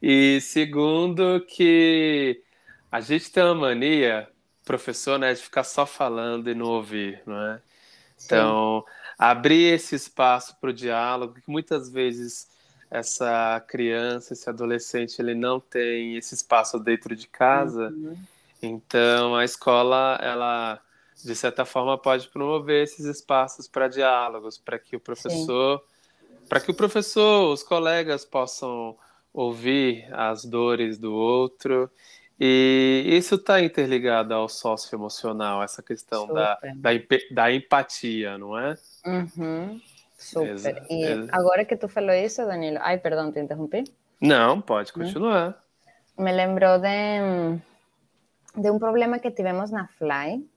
[0.00, 2.40] E segundo, que
[2.92, 4.28] a gente tem uma mania,
[4.64, 7.60] professor, né, de ficar só falando e não ouvir, não é?
[8.16, 8.26] Sim.
[8.26, 8.84] Então,
[9.18, 12.48] abrir esse espaço para o diálogo, que muitas vezes
[12.88, 17.88] essa criança, esse adolescente, ele não tem esse espaço dentro de casa.
[17.88, 18.16] Uhum.
[18.66, 20.80] Então, a escola, ela
[21.24, 25.82] de certa forma pode promover esses espaços para diálogos, para que o professor,
[26.48, 28.96] para que o professor, os colegas possam
[29.32, 31.90] ouvir as dores do outro.
[32.38, 36.90] E isso está interligado ao socioemocional, essa questão da, da,
[37.30, 38.74] da, empatia, não é?
[39.06, 39.80] Uhum.
[40.18, 40.84] Super.
[40.90, 43.84] e agora que tu falou isso, Danilo, ai, perdão, te interrompi?
[44.20, 44.94] Não, pode hum?
[44.94, 45.56] continuar.
[46.18, 47.58] Me lembrou de,
[48.56, 50.48] de um problema que tivemos na Fly,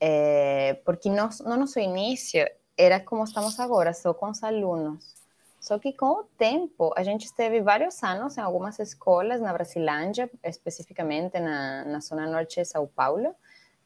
[0.00, 5.16] é, porque no, no nosso início era como estamos agora, só com os alunos.
[5.60, 10.30] Só que com o tempo, a gente esteve vários anos em algumas escolas na Brasilândia,
[10.44, 13.34] especificamente na, na zona norte de São Paulo,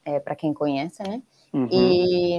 [0.04, 1.22] é, para quem conhece, né?
[1.52, 1.68] Uhum.
[1.70, 2.38] E,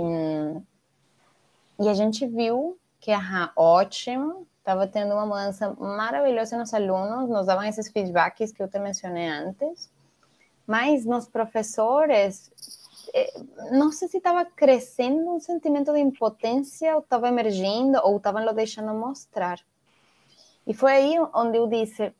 [1.79, 7.47] e a gente viu que, ah, ótimo, estava tendo uma mudança maravilhosa nos alunos, nos
[7.47, 9.89] davam esses feedbacks que eu te mencionei antes,
[10.71, 12.49] mas nos professores
[13.13, 13.33] é,
[13.71, 18.53] não sei se estava crescendo um sentimento de impotência, ou estava emergindo, ou estavam lo
[18.53, 19.59] deixando mostrar.
[20.65, 22.13] E foi aí onde eu disse: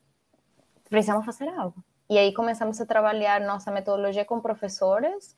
[0.90, 1.82] precisamos fazer algo.
[2.10, 5.34] E aí começamos a trabalhar nossa metodologia com professores,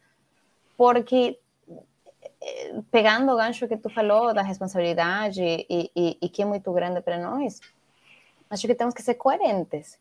[0.75, 1.39] porque
[2.41, 6.73] é, pegando o gancho que tu falou da responsabilidade e, e, e que é muito
[6.73, 7.61] grande para nós,
[8.49, 9.99] acho que temos que ser coerentes.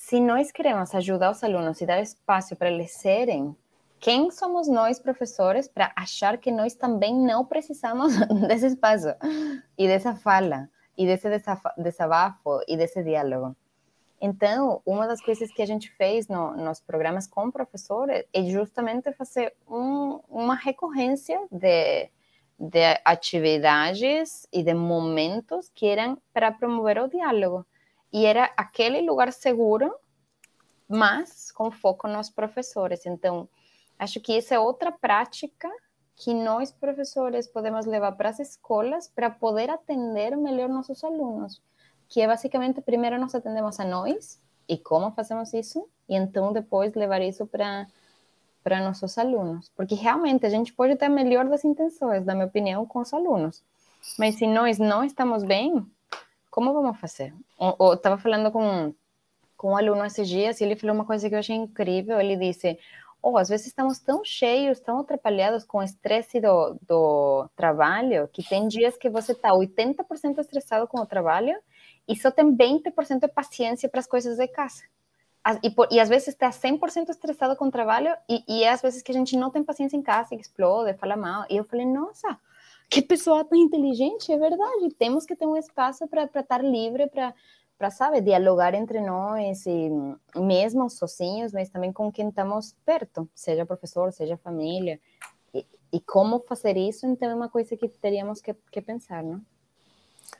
[0.00, 3.54] Se nós queremos ajudar os alunos e dar espaço para eles serem,
[3.98, 8.12] quem somos nós, professores, para achar que nós também não precisamos
[8.46, 9.08] desse espaço
[9.76, 11.28] e dessa fala e desse
[11.76, 13.56] desabafo e desse diálogo?
[14.20, 19.12] Então, uma das coisas que a gente fez no, nos programas com professores é justamente
[19.14, 22.08] fazer um, uma recorrência de,
[22.56, 27.66] de atividades e de momentos que eram para promover o diálogo.
[28.12, 29.94] E era aquele lugar seguro,
[30.88, 33.04] mas com foco nos professores.
[33.06, 33.48] Então,
[33.98, 35.68] Acho que essa é outra prática
[36.14, 41.60] que nós, professores, podemos levar para as escolas para poder atender melhor nossos alunos,
[42.08, 46.94] que é basicamente, primeiro nós atendemos a nós, e como fazemos isso, e então depois
[46.94, 47.86] levar isso para
[48.60, 52.46] para nossos alunos, porque realmente a gente pode ter a melhor das intenções, na minha
[52.46, 53.62] opinião, com os alunos,
[54.18, 55.86] mas se nós não estamos bem,
[56.58, 57.32] como vamos fazer?
[57.78, 58.92] Eu estava falando com,
[59.56, 62.36] com um aluno esses dias e ele falou uma coisa que eu achei incrível, ele
[62.36, 62.76] disse,
[63.22, 68.42] ou às vezes estamos tão cheios, tão atrapalhados com o estresse do, do trabalho, que
[68.42, 71.56] tem dias que você está 80% estressado com o trabalho
[72.08, 74.82] e só tem 20% de paciência para as coisas de casa.
[75.62, 78.82] E, por, e às vezes está 100% estressado com o trabalho e, e é às
[78.82, 81.44] vezes que a gente não tem paciência em casa, explode, fala mal.
[81.48, 82.36] E eu falei, nossa,
[82.88, 84.94] que pessoa tão inteligente, é verdade.
[84.98, 87.34] Temos que ter um espaço para estar livre, para
[87.78, 89.88] para, sabe, dialogar entre nós, e
[90.34, 95.00] mesmo sozinhos, mas também com quem estamos perto, seja professor, seja família.
[95.54, 99.40] E, e como fazer isso, então é uma coisa que teríamos que, que pensar, não?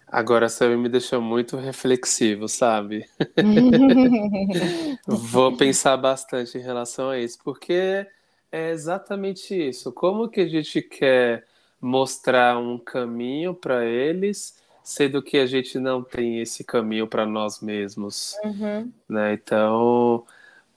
[0.06, 3.06] Agora você me deixou muito reflexivo, sabe?
[5.06, 8.06] Vou pensar bastante em relação a isso, porque
[8.50, 9.92] é exatamente isso.
[9.92, 11.44] Como que a gente quer
[11.80, 17.60] mostrar um caminho para eles, sendo que a gente não tem esse caminho para nós
[17.60, 18.92] mesmos, Uhum.
[19.08, 19.34] né?
[19.34, 20.24] Então,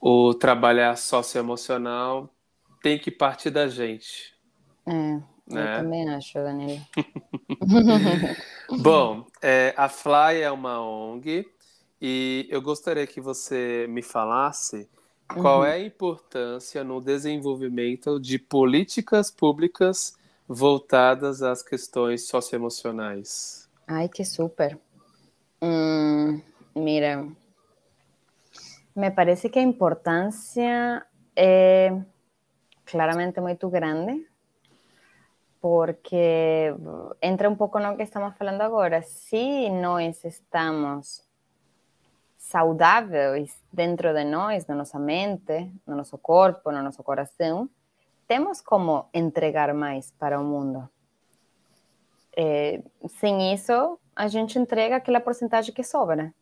[0.00, 2.28] o trabalhar socioemocional
[2.82, 4.34] tem que partir da gente.
[4.86, 5.78] É, eu Né?
[5.78, 6.80] também acho, Danilo.
[8.82, 11.46] Bom, é, a Fly é uma ONG
[12.00, 14.88] e eu gostaria que você me falasse
[15.40, 15.64] qual Uhum.
[15.66, 20.16] é a importância no desenvolvimento de políticas públicas
[20.46, 23.68] voltadas às questões socioemocionais.
[23.86, 24.78] Ai, que super.
[25.60, 26.40] Hum,
[26.74, 27.26] mira,
[28.94, 31.98] me parece que a importância é
[32.84, 34.26] claramente muito grande,
[35.60, 36.74] porque
[37.20, 39.02] entra um pouco no que estamos falando agora.
[39.02, 41.24] Se nós estamos
[42.36, 47.70] saudáveis dentro de nós, na nossa mente, no nosso corpo, no nosso coração,
[48.26, 50.88] temos como entregar mais para o mundo.
[52.36, 52.82] É,
[53.20, 56.34] sem isso, a gente entrega aquela porcentagem que sobra.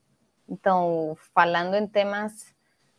[0.49, 2.55] Então, falando em temas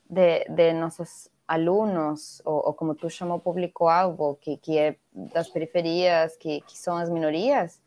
[0.10, 6.38] de, de nossos alunos, ou, ou, como tu chamou, público-alvo, que, que é das periferias,
[6.38, 7.82] que, que são as minorias,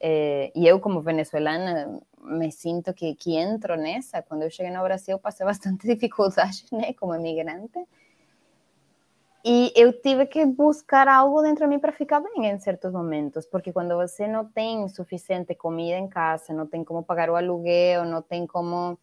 [0.00, 4.22] é, e eu, como venezuelana, me sinto que, que entro nessa.
[4.22, 7.78] Quando eu cheguei no Brasil, passei bastante dificuldade, né, como imigrante.
[9.46, 13.44] E eu tive que buscar algo dentro de mim para ficar bem em certos momentos,
[13.44, 18.06] porque quando você não tem suficiente comida em casa, não tem como pagar o aluguel,
[18.06, 18.98] não tem como,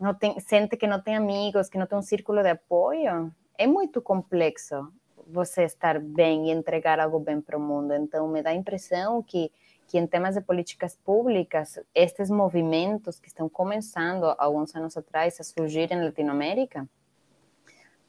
[0.00, 3.66] não tem, sente que não tem amigos, que não tem um círculo de apoio, é
[3.66, 4.90] muito complexo
[5.26, 7.92] você estar bem e entregar algo bem para o mundo.
[7.94, 9.52] Então me dá a impressão que
[9.92, 15.44] que em temas de políticas públicas, estes movimentos que estão começando alguns anos atrás a
[15.44, 16.88] surgir em Latinoamérica,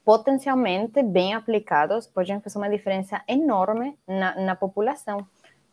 [0.04, 5.26] potencialmente bem aplicados, podem fazer uma diferença enorme na, na população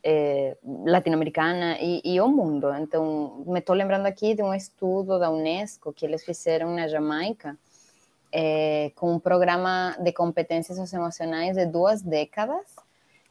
[0.04, 2.74] eh, latino-americana e, e o mundo.
[2.76, 7.58] Então, me estou lembrando aqui de um estudo da Unesco que eles fizeram na Jamaica,
[8.32, 12.76] eh, com um programa de competências socioemocionais de duas décadas.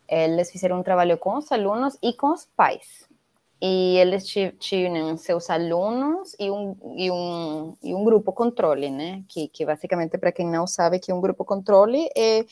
[0.07, 3.10] Eles fizeram um trabalho com os alunos e com os pais.
[3.63, 4.25] E eles
[4.59, 9.23] tinham seus alunos e um, e um, e um grupo controle, né?
[9.29, 12.45] Que, que basicamente, para quem não sabe que um grupo controle, é,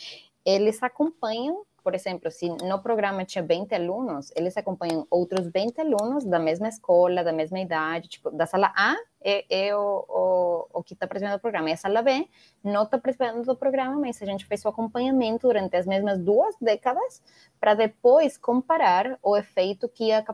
[0.44, 6.24] eles acompanham, por exemplo, se no programa tinha 20 alunos, eles acompanham outros 20 alunos
[6.24, 10.82] da mesma escola, da mesma idade, tipo, da sala A é, é o, o, o
[10.82, 12.28] que está participando do programa, e a sala B
[12.62, 16.54] não está participando do programa, mas a gente fez o acompanhamento durante as mesmas duas
[16.60, 17.22] décadas
[17.60, 20.24] para depois comparar o efeito que a,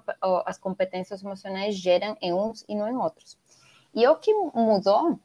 [0.46, 3.38] as competências emocionais geram em uns e não em outros.
[3.94, 5.20] E o que mudou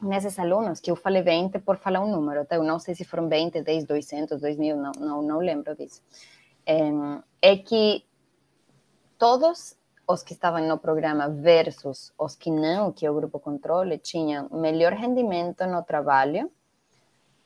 [0.00, 2.56] nesses alunos, que eu falei 20 por falar um número, tá?
[2.56, 6.02] eu não sei se foram 20, 10, 200, 2000, não, não, não lembro disso,
[6.64, 6.80] é,
[7.42, 8.04] é que
[9.18, 9.76] todos
[10.06, 14.48] os que estavam no programa versus os que não, que é o grupo controle, tinham
[14.50, 16.50] melhor rendimento no trabalho,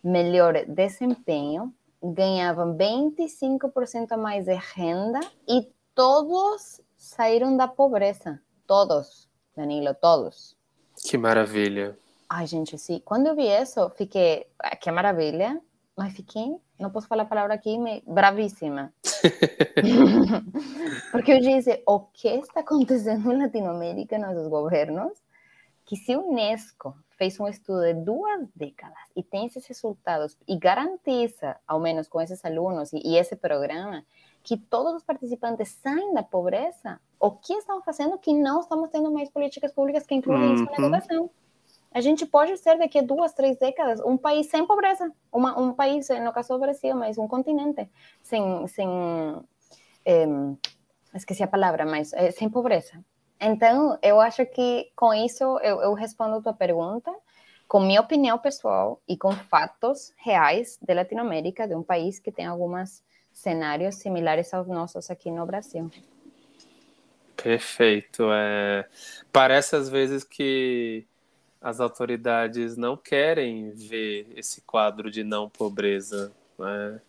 [0.02, 8.40] melhor desempenho, ganhavam 25% mais de renda e todos saíram da pobreza.
[8.66, 10.56] Todos, Danilo, todos.
[11.04, 11.96] Que maravilha.
[12.34, 12.98] Ai, gente, sim.
[13.04, 15.60] Quando eu vi isso, fiquei, ah, que maravilha,
[15.94, 18.90] mas fiquei, não posso falar a palavra aqui, me, bravíssima.
[21.12, 25.12] Porque eu disse, o que está acontecendo em Latinoamérica, nossos governos,
[25.84, 30.56] que se a Unesco fez um estudo de duas décadas e tem esses resultados e
[30.56, 34.06] garantiza, ao menos com esses alunos e, e esse programa,
[34.42, 39.12] que todos os participantes saem da pobreza, o que estamos fazendo que não estamos tendo
[39.12, 40.54] mais políticas públicas que incluem uhum.
[40.54, 41.30] isso na educação?
[41.94, 45.72] A gente pode ser daqui a duas, três décadas um país sem pobreza, uma, um
[45.72, 47.88] país, no caso do Brasil, mas um continente
[48.22, 48.88] sem, sem
[50.04, 50.26] é,
[51.14, 53.04] esqueci a palavra, mas é, sem pobreza.
[53.40, 57.12] Então, eu acho que com isso eu, eu respondo a tua pergunta
[57.66, 62.46] com minha opinião pessoal e com fatos reais de Latinoamérica, de um país que tem
[62.46, 65.90] alguns cenários similares aos nossos aqui no Brasil.
[67.34, 68.24] Perfeito.
[68.30, 68.86] É,
[69.32, 71.06] parece às vezes que
[71.62, 76.32] as autoridades não querem ver esse quadro de não pobreza.
[76.58, 77.00] Né?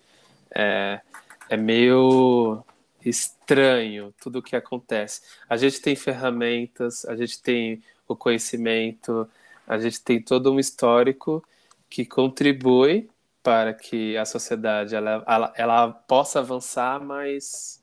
[0.51, 1.01] É,
[1.49, 2.63] é meio
[3.03, 5.21] estranho tudo o que acontece.
[5.49, 9.27] A gente tem ferramentas, a gente tem o conhecimento,
[9.67, 11.43] a gente tem todo um histórico
[11.89, 13.09] que contribui
[13.41, 17.81] para que a sociedade ela, ela, ela possa avançar, mas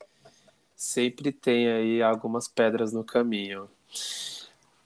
[0.75, 3.69] sempre tem aí algumas pedras no caminho.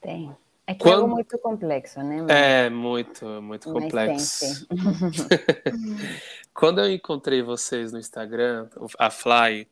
[0.00, 0.34] Tem.
[0.66, 0.92] É que Quando...
[0.92, 2.22] é algo muito complexo, né?
[2.22, 2.30] Mas...
[2.30, 4.66] É, muito, muito complexo.
[6.54, 9.68] Quando eu encontrei vocês no Instagram, a Fly,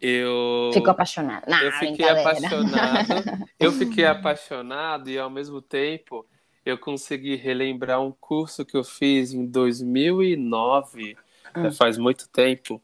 [0.00, 0.70] eu.
[0.74, 1.44] Ficou apaixonado.
[1.48, 3.48] Não, eu fiquei apaixonado.
[3.58, 6.26] eu fiquei apaixonado e ao mesmo tempo
[6.66, 11.16] eu consegui relembrar um curso que eu fiz em 2009,
[11.56, 11.70] hum.
[11.70, 12.82] faz muito tempo,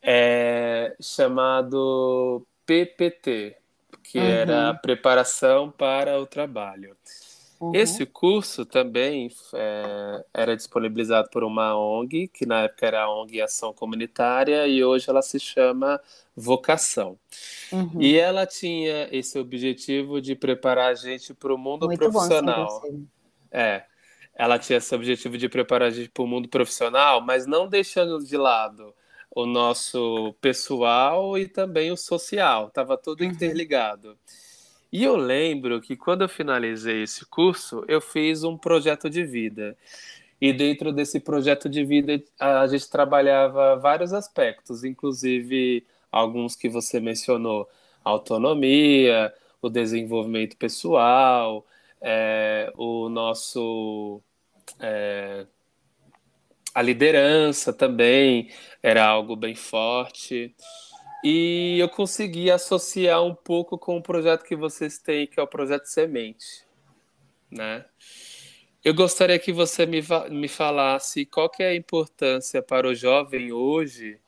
[0.00, 3.56] é, chamado PPT,
[4.10, 4.24] que uhum.
[4.24, 6.96] era preparação para o trabalho.
[7.60, 7.74] Uhum.
[7.74, 13.42] Esse curso também é, era disponibilizado por uma ONG, que na época era a ONG
[13.42, 16.00] Ação Comunitária, e hoje ela se chama
[16.34, 17.18] Vocação.
[17.70, 18.00] Uhum.
[18.00, 22.80] E ela tinha esse objetivo de preparar a gente para o mundo Muito profissional.
[22.80, 23.02] Bom,
[23.50, 23.84] é.
[24.34, 28.24] Ela tinha esse objetivo de preparar a gente para o mundo profissional, mas não deixando
[28.24, 28.94] de lado
[29.38, 32.66] o nosso pessoal e também o social.
[32.66, 33.30] Estava tudo uhum.
[33.30, 34.18] interligado.
[34.90, 39.76] E eu lembro que quando eu finalizei esse curso, eu fiz um projeto de vida.
[40.40, 46.98] E dentro desse projeto de vida, a gente trabalhava vários aspectos, inclusive alguns que você
[46.98, 47.68] mencionou:
[48.02, 49.32] autonomia,
[49.62, 51.64] o desenvolvimento pessoal,
[52.00, 54.20] é, o nosso.
[54.80, 55.46] É,
[56.78, 58.50] a liderança também
[58.80, 60.54] era algo bem forte.
[61.24, 65.46] E eu consegui associar um pouco com o projeto que vocês têm, que é o
[65.48, 66.64] projeto Semente,
[67.50, 67.84] né?
[68.84, 70.00] Eu gostaria que você me,
[70.30, 74.20] me falasse qual que é a importância para o jovem hoje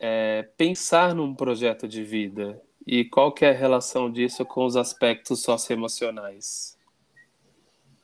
[0.00, 4.74] é, pensar num projeto de vida e qual que é a relação disso com os
[4.74, 6.73] aspectos socioemocionais.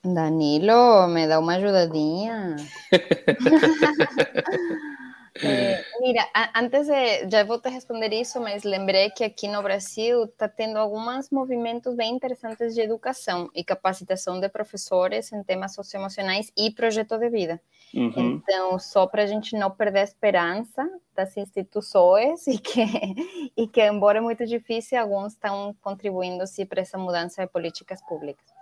[0.04, 2.56] Danilo, me dá uma ajudadinha.
[5.42, 10.24] Eh, mira, antes de, já vou te responder isso, mas lembrei que aqui no Brasil
[10.24, 16.52] está tendo alguns movimentos bem interessantes de educação e capacitação de professores em temas socioemocionais
[16.56, 17.60] e projeto de vida.
[17.94, 18.42] Uhum.
[18.42, 22.80] Então, só para a gente não perder a esperança das instituições e que,
[23.56, 28.02] e que, embora é muito difícil, alguns estão contribuindo sim para essa mudança de políticas
[28.02, 28.59] públicas.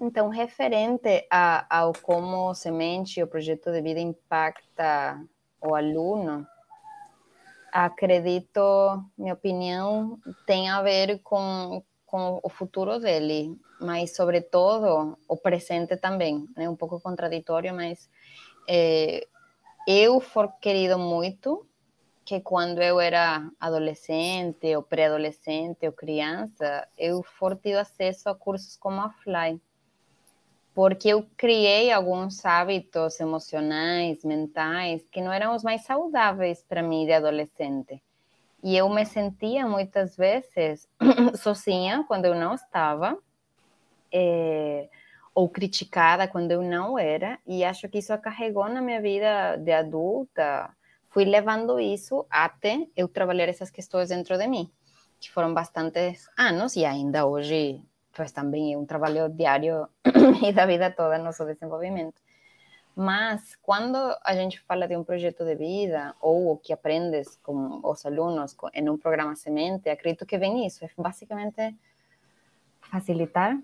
[0.00, 5.20] Então, referente a, ao como semente, o projeto de vida impacta
[5.60, 6.46] o aluno,
[7.72, 15.96] acredito, minha opinião, tem a ver com, com o futuro dele, mas, sobretudo, o presente
[15.96, 16.46] também.
[16.56, 16.68] Né?
[16.68, 18.08] um pouco contraditório, mas
[18.68, 19.26] é,
[19.84, 21.67] eu for querido muito
[22.28, 29.00] que quando eu era adolescente, ou pré-adolescente, ou criança, eu for acesso a cursos como
[29.00, 29.60] a Fly
[30.78, 37.04] porque eu criei alguns hábitos emocionais, mentais, que não eram os mais saudáveis para mim
[37.04, 38.00] de adolescente.
[38.62, 40.88] E eu me sentia muitas vezes
[41.34, 43.18] sozinha quando eu não estava,
[44.12, 44.88] é,
[45.34, 49.72] ou criticada quando eu não era, e acho que isso carregou na minha vida de
[49.72, 50.70] adulta.
[51.18, 54.70] Fui levando isso até eu trabalhar essas questões dentro de mim,
[55.18, 59.88] que foram bastantes anos, e ainda hoje pues também é um trabalho diário
[60.46, 62.22] e da vida toda nosso desenvolvimento.
[62.94, 67.80] Mas quando a gente fala de um projeto de vida ou o que aprendes com
[67.82, 71.74] os alunos em um programa semente, acredito que vem isso, é basicamente
[72.80, 73.58] facilitar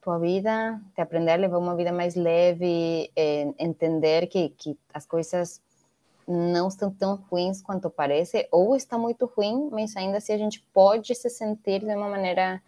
[0.00, 5.04] tua vida, te aprender a levar uma vida mais leve, é, entender que, que as
[5.04, 5.60] coisas
[6.26, 10.60] não estão tão ruins quanto parece, ou está muito ruim, mas ainda assim a gente
[10.72, 12.62] pode se sentir de uma maneira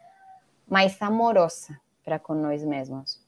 [0.68, 3.22] mais amorosa para com nós mesmos.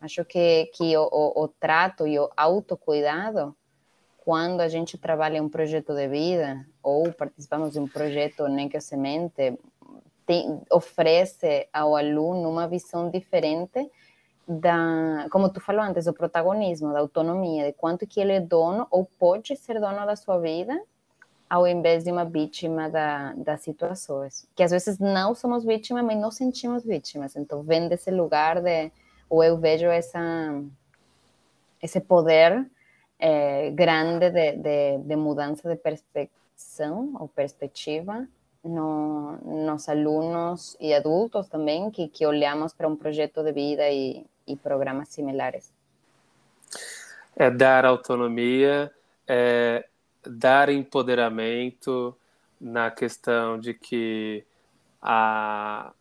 [0.00, 3.54] Acho que, que o, o, o, trato e o autocuidado,
[4.18, 8.80] quando a gente trabalha um projeto de vida ou participamos de um projeto nem que
[8.80, 9.56] semente,
[10.26, 13.90] tem, oferece ao aluno uma visão diferente
[14.46, 18.86] da, como tu falou antes, do protagonismo, da autonomia, de quanto que ele é dono
[18.90, 20.80] ou pode ser dono da sua vida
[21.52, 24.48] ao invés de uma vítima da, das situações.
[24.54, 27.36] Que às vezes não somos vítimas, mas não sentimos vítimas.
[27.36, 28.90] Então, vem desse lugar de.
[29.28, 30.18] Ou eu vejo essa,
[31.82, 32.66] esse poder
[33.18, 38.26] é, grande de, de, de, mudança de percepção ou perspectiva
[38.64, 44.24] no, nos alunos e adultos também, que, que olhamos para um projeto de vida e,
[44.46, 45.72] e programas similares.
[47.36, 48.92] É dar autonomia,
[49.26, 49.86] é,
[50.26, 52.16] dar empoderamento
[52.60, 54.44] na questão de que
[55.00, 55.92] a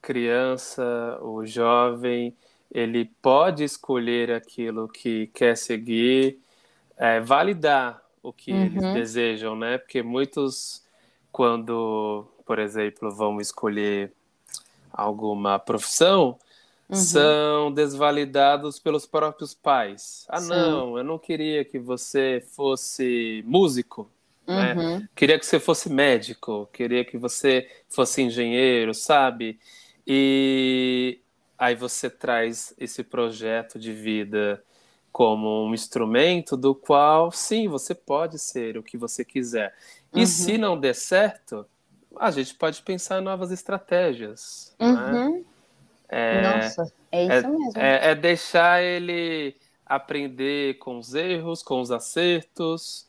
[0.00, 2.36] criança, o jovem,
[2.70, 6.38] ele pode escolher aquilo que quer seguir,
[6.96, 8.64] é, validar o que uhum.
[8.64, 9.78] eles desejam, né?
[9.78, 10.84] Porque muitos,
[11.32, 14.12] quando, por exemplo, vão escolher
[14.92, 16.38] alguma profissão,
[16.88, 16.96] uhum.
[16.96, 20.26] são desvalidados pelos próprios pais.
[20.28, 20.48] Ah, Sim.
[20.48, 24.10] não, eu não queria que você fosse músico.
[24.46, 24.74] Né?
[24.74, 25.08] Uhum.
[25.14, 29.58] Queria que você fosse médico, queria que você fosse engenheiro, sabe?
[30.06, 31.18] E
[31.58, 34.62] aí você traz esse projeto de vida
[35.10, 39.74] como um instrumento do qual, sim, você pode ser o que você quiser.
[40.14, 40.26] E uhum.
[40.26, 41.66] se não der certo,
[42.14, 44.74] a gente pode pensar em novas estratégias.
[44.78, 44.86] Né?
[44.86, 45.32] Uhum.
[45.32, 45.44] Né?
[46.08, 47.80] É, Nossa, é isso é, mesmo.
[47.80, 53.06] É, é, deixar ele aprender com os erros, com os acertos,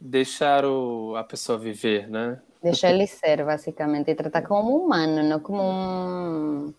[0.00, 2.40] deixar o, a pessoa viver, né?
[2.62, 6.74] Deixar ele ser, basicamente, e tratar como um humano, não como um,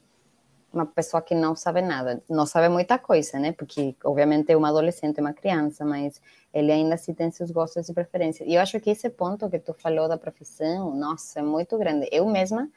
[0.72, 2.22] uma pessoa que não sabe nada.
[2.30, 3.51] Não sabe muita coisa, né?
[3.51, 6.22] Porque, obviamente, é uma adolescente, uma criança, mas
[6.53, 8.47] ele ainda assim tem seus gostos e preferências.
[8.47, 12.07] E eu acho que esse ponto que tu falou da profissão, nossa, é muito grande.
[12.12, 12.70] Eu mesma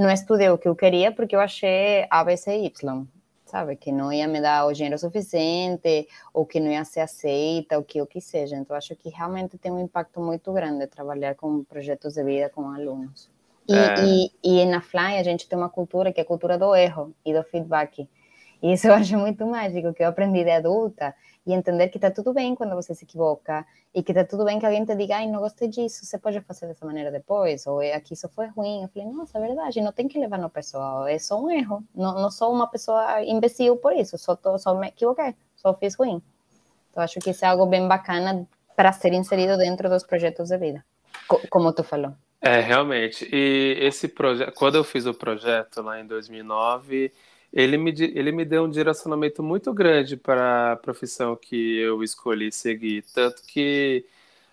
[0.00, 3.06] não estudei o que eu queria porque eu achei A, B, C, Y
[3.50, 3.74] sabe?
[3.74, 7.82] Que não ia me dar o dinheiro suficiente, ou que não ia ser aceita, ou
[7.82, 8.56] que o que seja.
[8.56, 12.70] Então, acho que realmente tem um impacto muito grande trabalhar com projetos de vida com
[12.70, 13.28] alunos.
[13.68, 14.04] E, é.
[14.04, 17.12] e, e na Fly a gente tem uma cultura que é a cultura do erro
[17.26, 18.08] e do feedback.
[18.62, 21.14] E isso eu acho muito mágico, que eu aprendi de adulta,
[21.46, 24.58] e entender que está tudo bem quando você se equivoca, e que está tudo bem
[24.58, 27.82] que alguém te diga, ai, não gostei disso, você pode fazer dessa maneira depois, ou
[27.82, 28.82] é, aqui isso foi ruim.
[28.82, 31.82] Eu falei, nossa, é verdade, não tem que levar no pessoal, é só um erro.
[31.94, 35.94] Não, não sou uma pessoa imbecil por isso, só, tô, só me equivoquei, só fiz
[35.94, 36.22] ruim.
[36.90, 38.46] Então, acho que isso é algo bem bacana
[38.76, 40.84] para ser inserido dentro dos projetos de vida,
[41.48, 42.14] como tu falou.
[42.40, 43.28] É, realmente.
[43.30, 47.12] E esse projeto, quando eu fiz o projeto lá em 2009,
[47.52, 52.52] ele me, ele me deu um direcionamento muito grande para a profissão que eu escolhi
[52.52, 53.04] seguir.
[53.12, 54.04] Tanto que,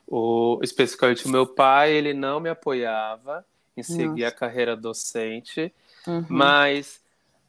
[0.08, 3.46] o, especificamente, o meu pai, ele não me apoiava
[3.76, 4.28] em seguir Nossa.
[4.28, 5.72] a carreira docente,
[6.08, 6.26] uhum.
[6.28, 7.00] mas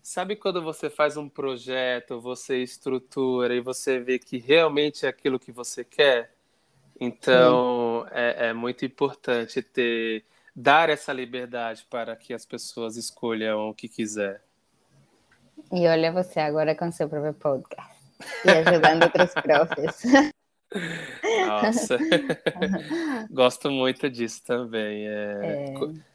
[0.02, 5.38] sabe quando você faz um projeto, você estrutura e você vê que realmente é aquilo
[5.38, 6.34] que você quer?
[7.00, 10.24] Então, é, é muito importante ter
[10.54, 14.42] dar essa liberdade para que as pessoas escolham o que quiser.
[15.72, 17.98] E olha você agora com seu próprio podcast
[18.44, 20.02] e ajudando outros profs.
[21.46, 21.98] Nossa,
[23.30, 25.06] gosto muito disso também.
[25.06, 25.74] É, é...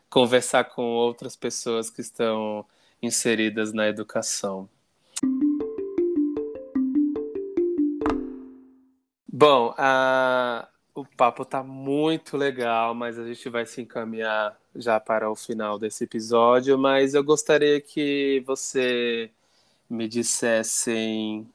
[0.10, 2.66] Conversar com outras pessoas que estão
[3.02, 4.70] inseridas na educação.
[9.28, 15.30] Bom, a, o papo tá muito legal, mas a gente vai se encaminhar já para
[15.30, 16.78] o final desse episódio.
[16.78, 19.32] Mas eu gostaria que você
[19.90, 21.48] me dissessem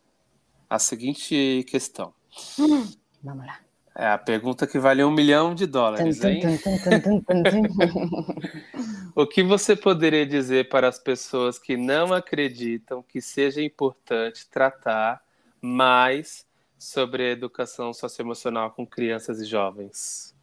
[0.69, 2.13] a seguinte questão.
[2.59, 2.91] Hum,
[3.23, 3.61] vamos lá.
[3.95, 6.41] É a pergunta que vale um milhão de dólares, hein?
[9.13, 15.21] o que você poderia dizer para as pessoas que não acreditam que seja importante tratar
[15.61, 16.47] mais
[16.79, 20.35] sobre a educação socioemocional com crianças e jovens?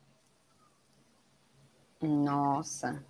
[2.01, 3.03] Nossa.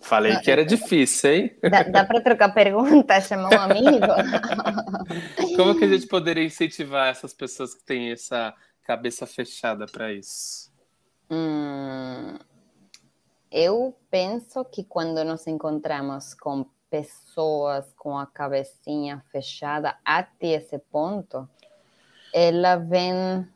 [0.00, 1.58] Falei que era difícil, hein?
[1.62, 4.06] Dá, dá para trocar pergunta, chamar um amigo?
[5.56, 10.70] Como que a gente poderia incentivar essas pessoas que têm essa cabeça fechada para isso?
[11.30, 12.38] Hum,
[13.50, 21.48] eu penso que quando nos encontramos com pessoas com a cabecinha fechada até esse ponto,
[22.32, 23.46] ela vem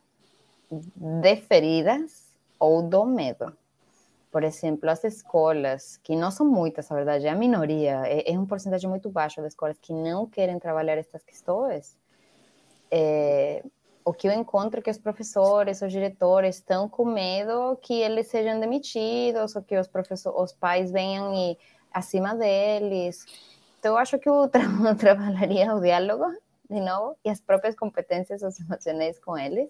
[0.71, 2.25] de feridas
[2.59, 3.55] ou do medo.
[4.31, 8.37] Por exemplo, as escolas, que não são muitas, a verdade, é a minoria, é, é
[8.37, 11.97] um porcentagem muito baixo de escolas que não querem trabalhar estas questões.
[12.91, 13.63] É,
[14.03, 18.27] o que eu encontro é que os professores, os diretores estão com medo que eles
[18.27, 21.57] sejam demitidos, ou que os, professores, os pais venham e
[21.91, 23.25] acima deles.
[23.79, 26.25] Então, eu acho que eu tra trabalharia o diálogo
[26.69, 29.69] de novo, e as próprias competências socioemocionais com eles,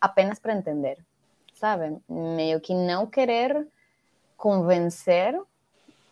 [0.00, 0.98] apenas para entender,
[1.54, 1.96] sabe?
[2.08, 3.66] Meio que não querer
[4.36, 5.40] convencer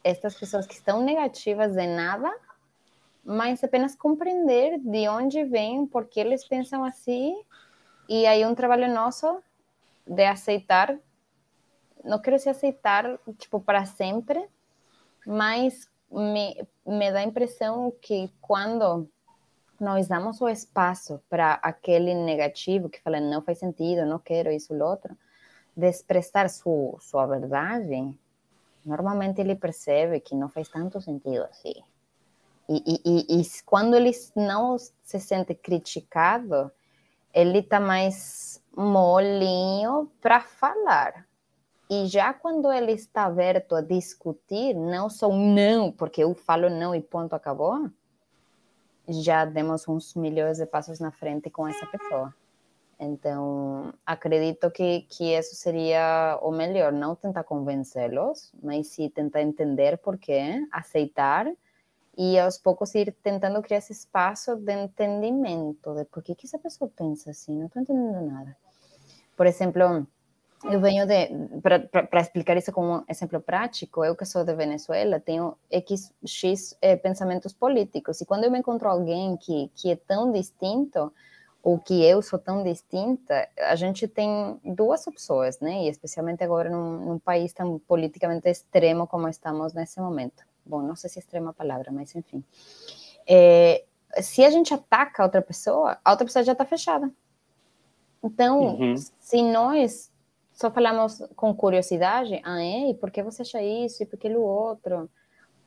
[0.04, 2.32] estas pessoas que estão negativas de nada,
[3.24, 7.38] mas apenas compreender de onde vêm, por que eles pensam assim,
[8.08, 9.42] e aí um trabalho nosso
[10.06, 10.98] de aceitar,
[12.02, 14.48] não quero se aceitar, tipo, para sempre,
[15.26, 19.08] mas me, me dá a impressão que quando
[19.80, 24.74] nós damos o espaço para aquele negativo que fala não faz sentido, não quero isso
[24.74, 25.16] ou outro,
[25.76, 28.14] de expressar sua, sua verdade,
[28.84, 31.74] normalmente ele percebe que não faz tanto sentido assim.
[32.68, 36.70] E, e, e quando ele não se sente criticado,
[37.34, 41.26] ele está mais molinho para falar.
[41.88, 46.70] E já quando ele está aberto a discutir, não só um não, porque eu falo
[46.70, 47.90] não e ponto, acabou,
[49.10, 52.34] já demos uns milhões de passos na frente com essa pessoa.
[52.98, 59.96] Então, acredito que, que isso seria o melhor, não tentar convencê-los, mas sim tentar entender
[59.98, 61.50] por quê, aceitar
[62.16, 66.58] e aos poucos ir tentando criar esse espaço de entendimento de por que, que essa
[66.58, 68.54] pessoa pensa assim, não estou entendendo nada.
[69.34, 70.06] Por exemplo,
[70.64, 71.28] eu venho de,
[71.62, 76.76] para explicar isso como um exemplo prático, eu que sou de Venezuela, tenho X, X
[76.82, 81.12] eh, pensamentos políticos, e quando eu me encontro alguém que, que é tão distinto,
[81.62, 85.84] ou que eu sou tão distinta, a gente tem duas opções, né?
[85.84, 90.42] E especialmente agora num, num, país tão politicamente extremo como estamos nesse momento.
[90.64, 92.42] Bom, não sei se é extrema a palavra, mas enfim.
[93.26, 93.84] É,
[94.22, 97.10] se a gente ataca a outra pessoa, a outra pessoa já está fechada.
[98.22, 98.94] Então, uhum.
[98.96, 100.09] se nós
[100.60, 102.90] só falamos com curiosidade, ah, é?
[102.90, 104.02] E por que você acha isso?
[104.02, 105.08] E por que o outro?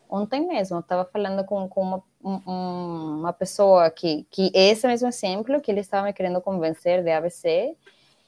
[0.07, 5.07] Ontem mesmo, eu estava falando com, com uma, um, uma pessoa que, que esse mesmo
[5.07, 7.75] exemplo, que ele estava me querendo convencer de ABC,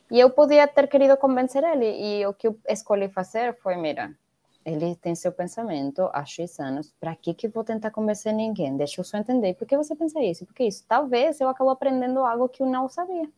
[0.10, 4.12] e eu podia ter querido convencer ele, e o que eu escolhi fazer foi, mira,
[4.66, 8.76] ele tem seu pensamento há X anos, para que que vou tentar convencer ninguém?
[8.76, 10.48] Deixa eu só entender, por que você pensa isso?
[10.48, 13.30] Porque isso, talvez eu acabo aprendendo algo que eu não sabia.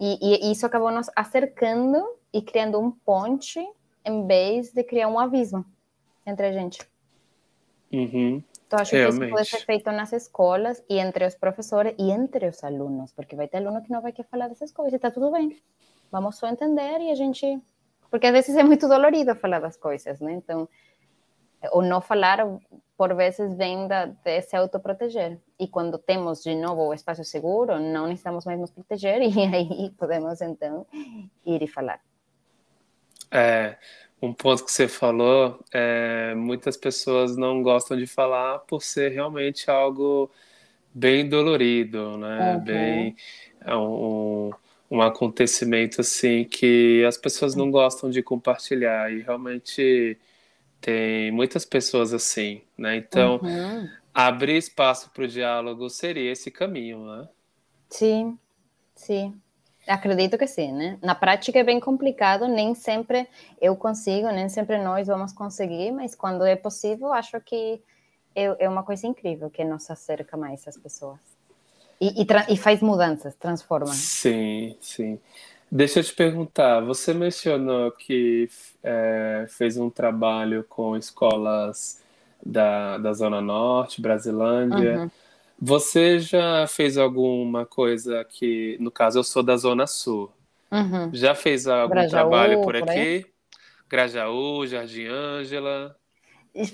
[0.00, 3.60] E, e isso acabou nos acercando e criando um ponte,
[4.04, 5.64] em vez de criar um abismo
[6.26, 6.80] entre a gente.
[7.92, 8.42] Uhum.
[8.66, 9.18] Então, acho Realmente.
[9.18, 13.12] que isso pode ser feito nas escolas e entre os professores e entre os alunos,
[13.12, 15.60] porque vai ter aluno que não vai querer falar dessas coisas e está tudo bem.
[16.10, 17.60] Vamos só entender e a gente.
[18.08, 20.34] Porque às vezes é muito dolorido falar das coisas, né?
[20.34, 20.68] Então,
[21.72, 22.46] o não falar,
[22.96, 25.38] por vezes, vem da, de se autoproteger.
[25.58, 29.90] E quando temos de novo o espaço seguro, não necessitamos mais nos proteger e aí
[29.98, 30.86] podemos então
[31.44, 32.00] ir e falar.
[33.30, 33.76] É,
[34.20, 39.70] um ponto que você falou, é, muitas pessoas não gostam de falar por ser realmente
[39.70, 40.30] algo
[40.92, 42.54] bem dolorido, né?
[42.54, 42.60] Uhum.
[42.60, 43.16] Bem
[43.64, 44.50] é um,
[44.90, 50.18] um acontecimento assim que as pessoas não gostam de compartilhar e realmente
[50.80, 52.96] tem muitas pessoas assim, né?
[52.96, 53.88] Então, uhum.
[54.14, 57.28] abrir espaço para o diálogo seria esse caminho, né?
[57.88, 58.38] Sim,
[58.94, 59.34] sim.
[59.86, 60.98] Acredito que sim, né?
[61.02, 63.26] Na prática é bem complicado, nem sempre
[63.60, 67.82] eu consigo, nem sempre nós vamos conseguir, mas quando é possível, acho que
[68.34, 71.18] é, é uma coisa incrível que nos acerca mais às pessoas.
[72.00, 73.92] E, e, e faz mudanças, transforma.
[73.92, 75.18] Sim, sim.
[75.70, 78.48] Deixa eu te perguntar, você mencionou que
[78.82, 82.02] é, fez um trabalho com escolas
[82.44, 84.98] da, da Zona Norte, Brasilândia.
[84.98, 85.10] Uhum.
[85.60, 90.32] Você já fez alguma coisa que, no caso, eu sou da Zona Sul.
[90.72, 91.10] Uhum.
[91.12, 93.24] Já fez algum Grajaú, trabalho por aqui?
[93.24, 95.96] Por Grajaú, Jardim Ângela?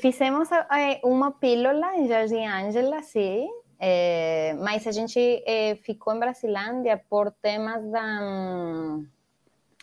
[0.01, 6.19] Fizemos é, uma pílula em Jardim Ângela, sim, é, mas a gente é, ficou em
[6.19, 9.01] Brasilândia por temas da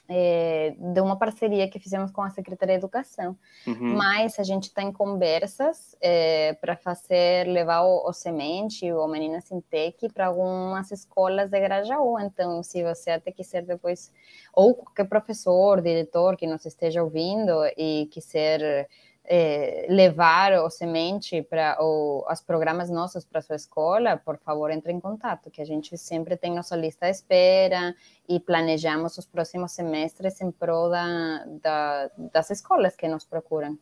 [0.07, 3.37] é, de uma parceria que fizemos com a Secretaria de Educação.
[3.65, 3.95] Uhum.
[3.95, 9.39] Mas a gente está em conversas é, para fazer, levar o, o Semente, o Menina
[9.41, 12.19] Sintec, para algumas escolas de Grajaú.
[12.19, 14.11] Então, se você até quiser depois,
[14.53, 18.87] ou qualquer professor, diretor que nos esteja ouvindo e quiser
[19.25, 24.99] é, levar o semente para os programas nossos para sua escola, por favor, entre em
[24.99, 27.95] contato, que a gente sempre tem nossa lista de espera
[28.27, 33.77] e planejamos os próximos semestres em prol da, da, das escolas que nos procuram.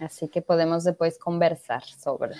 [0.00, 2.36] Assim que podemos depois conversar sobre.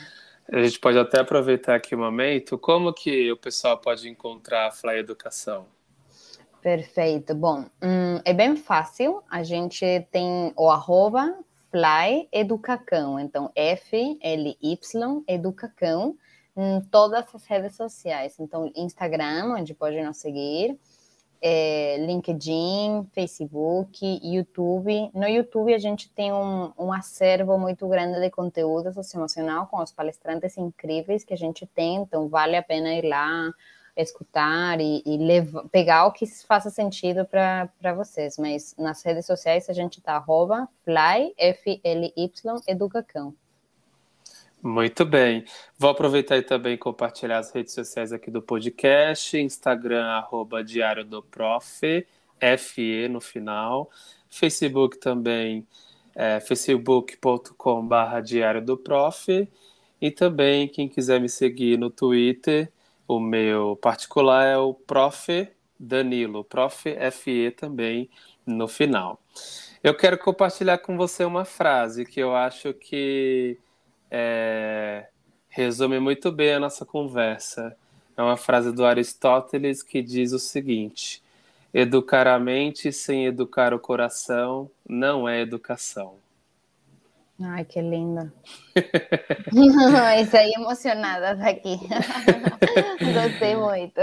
[0.50, 2.58] A gente pode até aproveitar aqui o momento.
[2.58, 5.66] Como que o pessoal pode encontrar a Fly Educação?
[6.60, 7.34] Perfeito.
[7.36, 9.22] Bom, hum, é bem fácil.
[9.30, 11.36] A gente tem o arroba
[11.72, 13.18] Fly Educacão.
[13.18, 16.16] Então, F-L-Y Educacão
[16.54, 18.38] em todas as redes sociais.
[18.38, 20.78] Então, Instagram, onde pode nos seguir,
[21.40, 25.10] é, LinkedIn, Facebook, YouTube.
[25.14, 29.90] No YouTube, a gente tem um, um acervo muito grande de conteúdo socioemocional com os
[29.90, 31.96] palestrantes incríveis que a gente tem.
[31.96, 33.50] Então, vale a pena ir lá
[33.96, 38.38] escutar e, e levar, pegar o que faça sentido para vocês.
[38.38, 43.34] Mas nas redes sociais a gente tá arroba fly, F-L-Y, educacão.
[44.62, 45.44] Muito bem.
[45.76, 51.20] Vou aproveitar e também compartilhar as redes sociais aqui do podcast, Instagram, arroba Diário do
[51.20, 52.06] Prof,
[52.58, 53.90] FE no final,
[54.30, 55.66] Facebook também,
[56.14, 59.48] é, facebook.com barra Diário do Prof,
[60.00, 62.70] e também quem quiser me seguir no Twitter,
[63.06, 65.48] o meu particular é o Prof
[65.78, 66.84] Danilo, Prof.
[67.12, 68.08] FE também
[68.46, 69.20] no final.
[69.82, 73.58] Eu quero compartilhar com você uma frase que eu acho que
[74.10, 75.08] é,
[75.48, 77.76] resume muito bem a nossa conversa.
[78.16, 81.22] É uma frase do Aristóteles que diz o seguinte:
[81.74, 86.21] Educar a mente sem educar o coração não é educação.
[87.44, 88.32] Ai, que linda.
[90.30, 91.78] Saí emocionada daqui.
[93.14, 94.00] Gostei muito.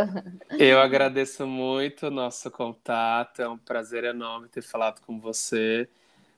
[0.57, 3.41] Eu agradeço muito o nosso contato.
[3.41, 5.87] É um prazer enorme ter falado com você.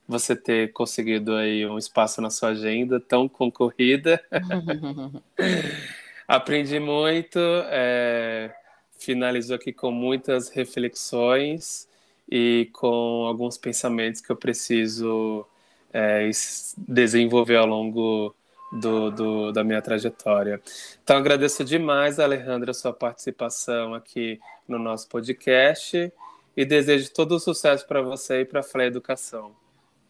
[0.08, 4.24] Você ter conseguido aí um espaço na sua agenda tão concorrida.
[6.28, 7.40] Aprendi muito.
[7.70, 8.54] É...
[8.98, 11.88] Finalizou aqui com muitas reflexões
[12.30, 15.46] e com alguns pensamentos que eu preciso
[15.94, 16.30] é,
[16.78, 18.36] desenvolver ao longo
[18.72, 20.62] do, do, da minha trajetória.
[21.04, 26.12] Então, agradeço demais, Alejandra, a sua participação aqui no nosso podcast
[26.56, 29.52] e desejo todo o sucesso para você e para a Flé Educação.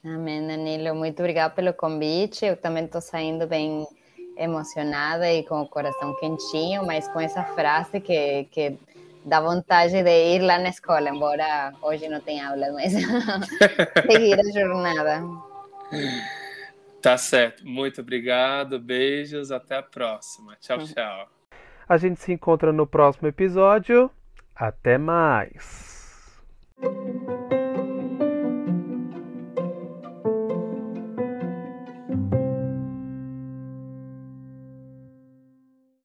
[0.04, 0.96] Amém, Danilo.
[0.96, 2.46] Muito obrigada pelo convite.
[2.46, 3.88] Eu também estou saindo bem
[4.38, 8.78] emocionada e com o coração quentinho, mas com essa frase que, que
[9.24, 12.94] dá vontade de ir lá na escola, embora hoje não tenha aula, mas
[14.10, 15.51] seguir a jornada.
[17.02, 17.66] Tá certo.
[17.66, 18.80] Muito obrigado.
[18.80, 19.52] Beijos.
[19.52, 20.56] Até a próxima.
[20.60, 20.86] Tchau, hum.
[20.86, 21.30] tchau.
[21.88, 24.10] A gente se encontra no próximo episódio.
[24.56, 26.40] Até mais.